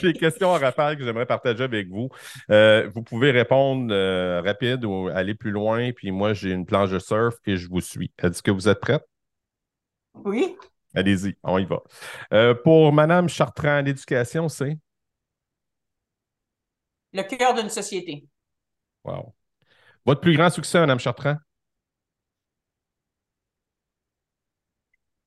[0.02, 2.08] des questions en rafale que j'aimerais partager avec vous.
[2.50, 6.90] Euh, vous pouvez répondre euh, rapide ou aller plus loin, puis moi, j'ai une planche
[6.90, 8.10] de surf et je vous suis.
[8.22, 9.04] Est-ce que vous êtes prête?
[10.24, 10.56] Oui.
[10.94, 11.82] Allez-y, on y va.
[12.32, 14.78] Euh, pour Madame Chartrand, l'éducation, c'est?
[17.12, 18.26] Le cœur d'une société.
[19.04, 19.34] Wow.
[20.06, 21.36] Votre plus grand succès, Madame Chartrand?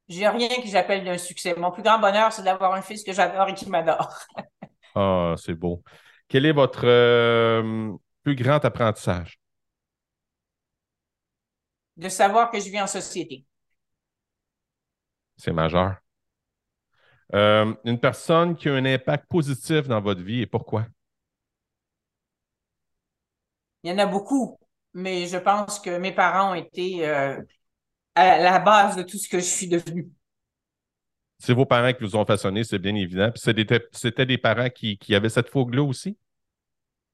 [0.08, 1.56] J'ai rien que j'appelle d'un succès.
[1.58, 4.14] Mon plus grand bonheur, c'est d'avoir un fils que j'adore et qui m'adore.
[4.96, 5.84] ah, c'est beau.
[6.28, 7.92] Quel est votre euh,
[8.24, 9.40] plus grand apprentissage?
[11.98, 13.46] De savoir que je vis en société.
[15.38, 15.96] C'est majeur.
[17.34, 20.86] Euh, une personne qui a un impact positif dans votre vie et pourquoi?
[23.84, 24.58] Il y en a beaucoup,
[24.94, 27.40] mais je pense que mes parents ont été euh,
[28.16, 30.10] à la base de tout ce que je suis devenue.
[31.38, 33.32] C'est vos parents qui vous ont façonné, c'est bien évident.
[33.36, 36.18] c'était des parents qui, avaient cette fougue-là aussi?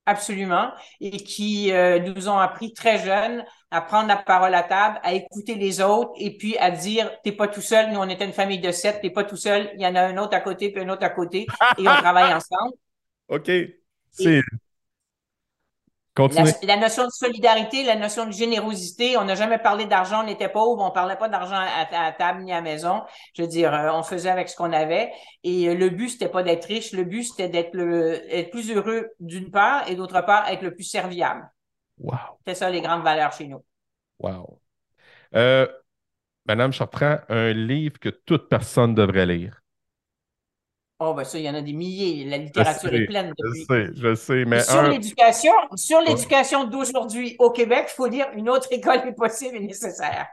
[0.06, 0.72] Absolument.
[1.00, 5.14] Et qui euh, nous ont appris très jeunes à prendre la parole à table, à
[5.14, 7.92] écouter les autres et puis à dire t'es pas tout seul.
[7.92, 9.72] Nous, on était une famille de sept, t'es pas tout seul.
[9.76, 11.46] Il y en a un autre à côté puis un autre à côté
[11.78, 12.74] et on travaille ensemble.
[13.30, 13.52] OK.
[14.12, 14.42] C'est.
[16.18, 20.50] La, notion de solidarité, la notion de générosité, on n'a jamais parlé d'argent, on était
[20.50, 23.04] pauvres, on parlait pas d'argent à, table ni à maison.
[23.34, 25.12] Je veux dire, euh, on faisait avec ce qu'on avait.
[25.44, 28.72] Et euh, le but, c'était pas d'être riche, le but, c'était d'être le, être plus
[28.72, 31.50] heureux d'une part et d'autre part, être le plus serviable.
[31.98, 32.18] Wow.
[32.46, 33.64] C'est ça les grandes valeurs chez nous.
[34.20, 34.60] Wow.
[35.36, 35.66] Euh,
[36.46, 39.61] Madame Chartrand, un livre que toute personne devrait lire.
[41.04, 42.26] Oh, ben ça, il y en a des milliers.
[42.26, 43.62] La littérature est pleine depuis.
[43.62, 44.62] Je sais, je sais, mais.
[44.62, 49.58] Sur l'éducation, sur l'éducation d'aujourd'hui au Québec, il faut dire une autre école est possible
[49.58, 50.28] et nécessaire.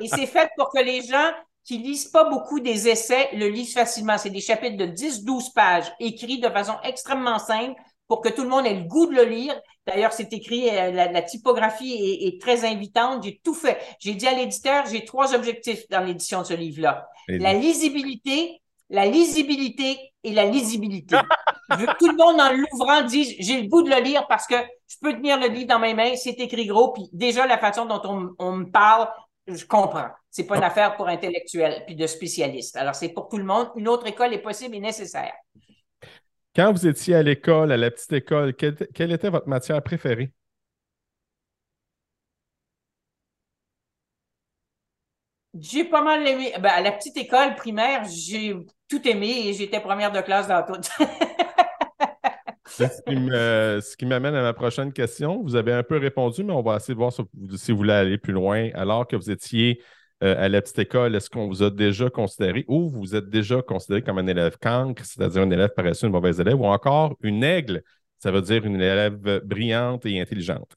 [0.00, 1.30] et c'est fait pour que les gens
[1.64, 4.18] qui lisent pas beaucoup des essais le lisent facilement.
[4.18, 8.48] C'est des chapitres de 10-12 pages écrits de façon extrêmement simple pour que tout le
[8.48, 9.54] monde ait le goût de le lire.
[9.86, 13.22] D'ailleurs, c'est écrit, euh, la, typographie est, très invitante.
[13.22, 13.78] J'ai tout fait.
[14.00, 17.06] J'ai dit à l'éditeur, j'ai trois objectifs dans l'édition de ce livre-là.
[17.28, 18.61] La lisibilité,
[18.92, 21.16] la lisibilité et la lisibilité.
[21.98, 24.54] tout le monde en l'ouvrant dise j'ai le goût de le lire parce que
[24.86, 27.86] je peux tenir le livre dans mes mains, c'est écrit gros, puis déjà la façon
[27.86, 28.02] dont
[28.38, 29.08] on, me parle,
[29.46, 30.08] je comprends.
[30.30, 32.76] C'est pas une affaire pour intellectuels puis de spécialistes.
[32.76, 33.70] Alors c'est pour tout le monde.
[33.76, 35.32] Une autre école est possible et nécessaire.
[36.54, 40.32] Quand vous étiez à l'école, à la petite école, quelle était votre matière préférée?
[45.58, 46.52] J'ai pas mal aimé.
[46.60, 48.56] Ben, à la petite école primaire, j'ai
[48.88, 50.80] tout aimé et j'étais première de classe dans tout.
[52.66, 55.42] ce qui m'amène à ma prochaine question.
[55.42, 58.18] Vous avez un peu répondu, mais on va essayer de voir si vous, voulez aller
[58.18, 58.70] plus loin.
[58.74, 59.82] Alors que vous étiez
[60.22, 63.60] euh, à la petite école, est-ce qu'on vous a déjà considéré ou vous êtes déjà
[63.60, 67.44] considéré comme un élève cancre, c'est-à-dire un élève paresseux, une mauvaise élève, ou encore une
[67.44, 67.82] aigle,
[68.18, 70.76] ça veut dire une élève brillante et intelligente?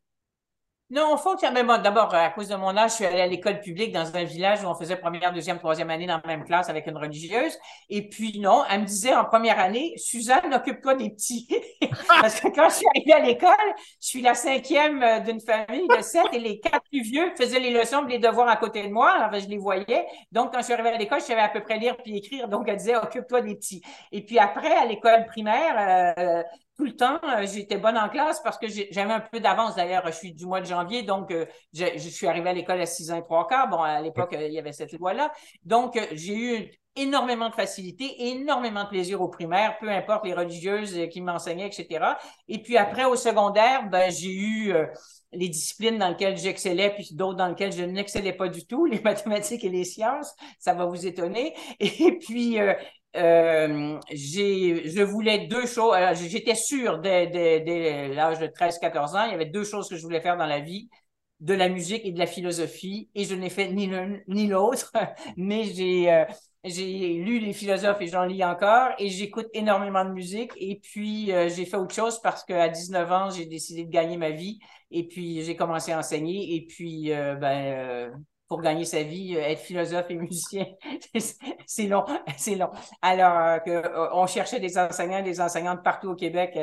[0.91, 3.59] Non, qu'il y même d'abord, à cause de mon âge, je suis allée à l'école
[3.59, 6.69] publique dans un village où on faisait première, deuxième, troisième année dans la même classe
[6.69, 7.57] avec une religieuse.
[7.89, 11.47] Et puis, non, elle me disait en première année, Suzanne, occupe-toi des petits.
[12.07, 15.88] Parce que quand je suis arrivée à l'école, je suis la cinquième euh, d'une famille
[15.88, 18.93] de sept et les quatre plus vieux faisaient les leçons, les devoirs à côté de
[18.93, 19.09] moi.
[19.09, 20.05] Alors, je les voyais.
[20.31, 22.47] Donc, quand je suis arrivée à l'école, je savais à peu près lire puis écrire.
[22.47, 23.81] Donc, elle disait, occupe-toi des petits.
[24.11, 26.43] Et puis après, à l'école primaire, euh,
[26.78, 29.76] tout le temps, euh, j'étais bonne en classe parce que j'avais un peu d'avance.
[29.76, 32.86] D'ailleurs, je suis du mois de janvier, donc euh, je, suis arrivée à l'école à
[32.86, 33.69] 6 ans et 3 quarts.
[33.69, 35.32] Bon, à l'époque, euh, il y avait cette loi-là.
[35.63, 40.97] Donc, j'ai eu énormément de facilité, énormément de plaisir au primaire, peu importe les religieuses
[41.11, 42.05] qui m'enseignaient, etc.
[42.47, 44.73] Et puis après, au secondaire, ben, j'ai eu
[45.34, 48.99] les disciplines dans lesquelles j'excellais, puis d'autres dans lesquelles je n'excellais pas du tout, les
[49.03, 51.53] mathématiques et les sciences, ça va vous étonner.
[51.82, 52.59] Et puis,
[53.16, 55.95] je voulais deux choses.
[56.28, 60.22] J'étais sûre dès, l'âge de 13-14 ans, il y avait deux choses que je voulais
[60.22, 60.89] faire dans la vie
[61.41, 64.91] de la musique et de la philosophie, et je n'ai fait ni l'un ni l'autre,
[65.38, 66.24] mais j'ai euh,
[66.63, 71.49] lu les philosophes et j'en lis encore, et j'écoute énormément de musique, et puis euh,
[71.49, 74.59] j'ai fait autre chose parce qu'à 19 ans, j'ai décidé de gagner ma vie,
[74.91, 78.13] et puis j'ai commencé à enseigner, et puis ben
[78.47, 80.65] pour gagner sa vie, euh, être philosophe et musicien,
[81.65, 82.05] c'est long,
[82.37, 82.69] c'est long.
[83.01, 86.57] Alors euh, que, euh, on cherchait des enseignants, des enseignantes partout au Québec.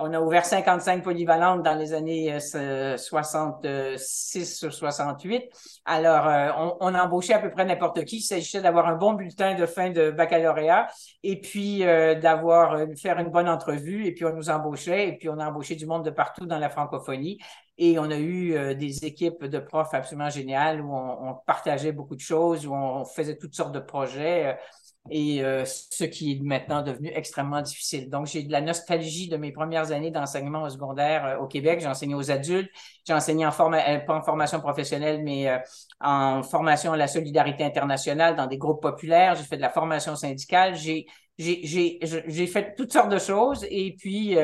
[0.00, 5.42] on a ouvert 55 polyvalentes dans les années 66 sur 68.
[5.84, 8.18] Alors, on, a embauché à peu près n'importe qui.
[8.18, 10.86] Il s'agissait d'avoir un bon bulletin de fin de baccalauréat
[11.24, 14.06] et puis d'avoir faire une bonne entrevue.
[14.06, 16.60] Et puis, on nous embauchait et puis on a embauché du monde de partout dans
[16.60, 17.40] la francophonie.
[17.80, 22.16] Et on a eu euh, des équipes de profs absolument géniales où on, partageait beaucoup
[22.16, 24.48] de choses, où on faisait toutes sortes de projets.
[24.48, 24.52] Euh,
[25.10, 28.10] et euh, ce qui est maintenant devenu extrêmement difficile.
[28.10, 31.80] Donc, j'ai de la nostalgie de mes premières années d'enseignement au secondaire au Québec.
[31.80, 32.68] J'ai enseigné aux adultes,
[33.06, 35.62] j'ai enseigné en pas en formation professionnelle, mais
[36.00, 39.34] en formation à la solidarité internationale dans des groupes populaires.
[39.34, 40.74] J'ai fait de la formation syndicale.
[40.74, 41.06] J'ai
[41.38, 43.66] fait toutes sortes de choses.
[43.70, 44.36] Et puis,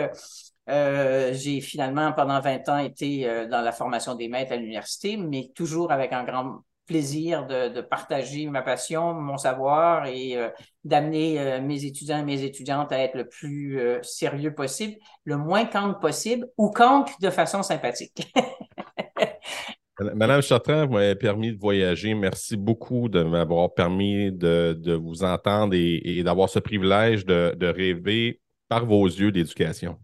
[0.71, 5.17] euh, j'ai finalement, pendant 20 ans, été euh, dans la formation des maîtres à l'université,
[5.17, 10.51] mais toujours avec un grand plaisir de, partager ma passion, mon savoir et euh,
[10.85, 15.95] d'amener mes étudiants et mes étudiantes à être le plus sérieux possible, le moins camp
[15.95, 18.31] possible ou camp de façon sympathique.
[20.15, 22.13] Madame Chartrand, vous m'avez permis de voyager.
[22.13, 28.43] Merci beaucoup de m'avoir permis de, vous entendre et, d'avoir ce privilège de, de rêver
[28.69, 29.99] par vos yeux d'éducation.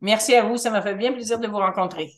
[0.00, 2.14] Merci à vous, ça m'a fait bien plaisir de vous rencontrer.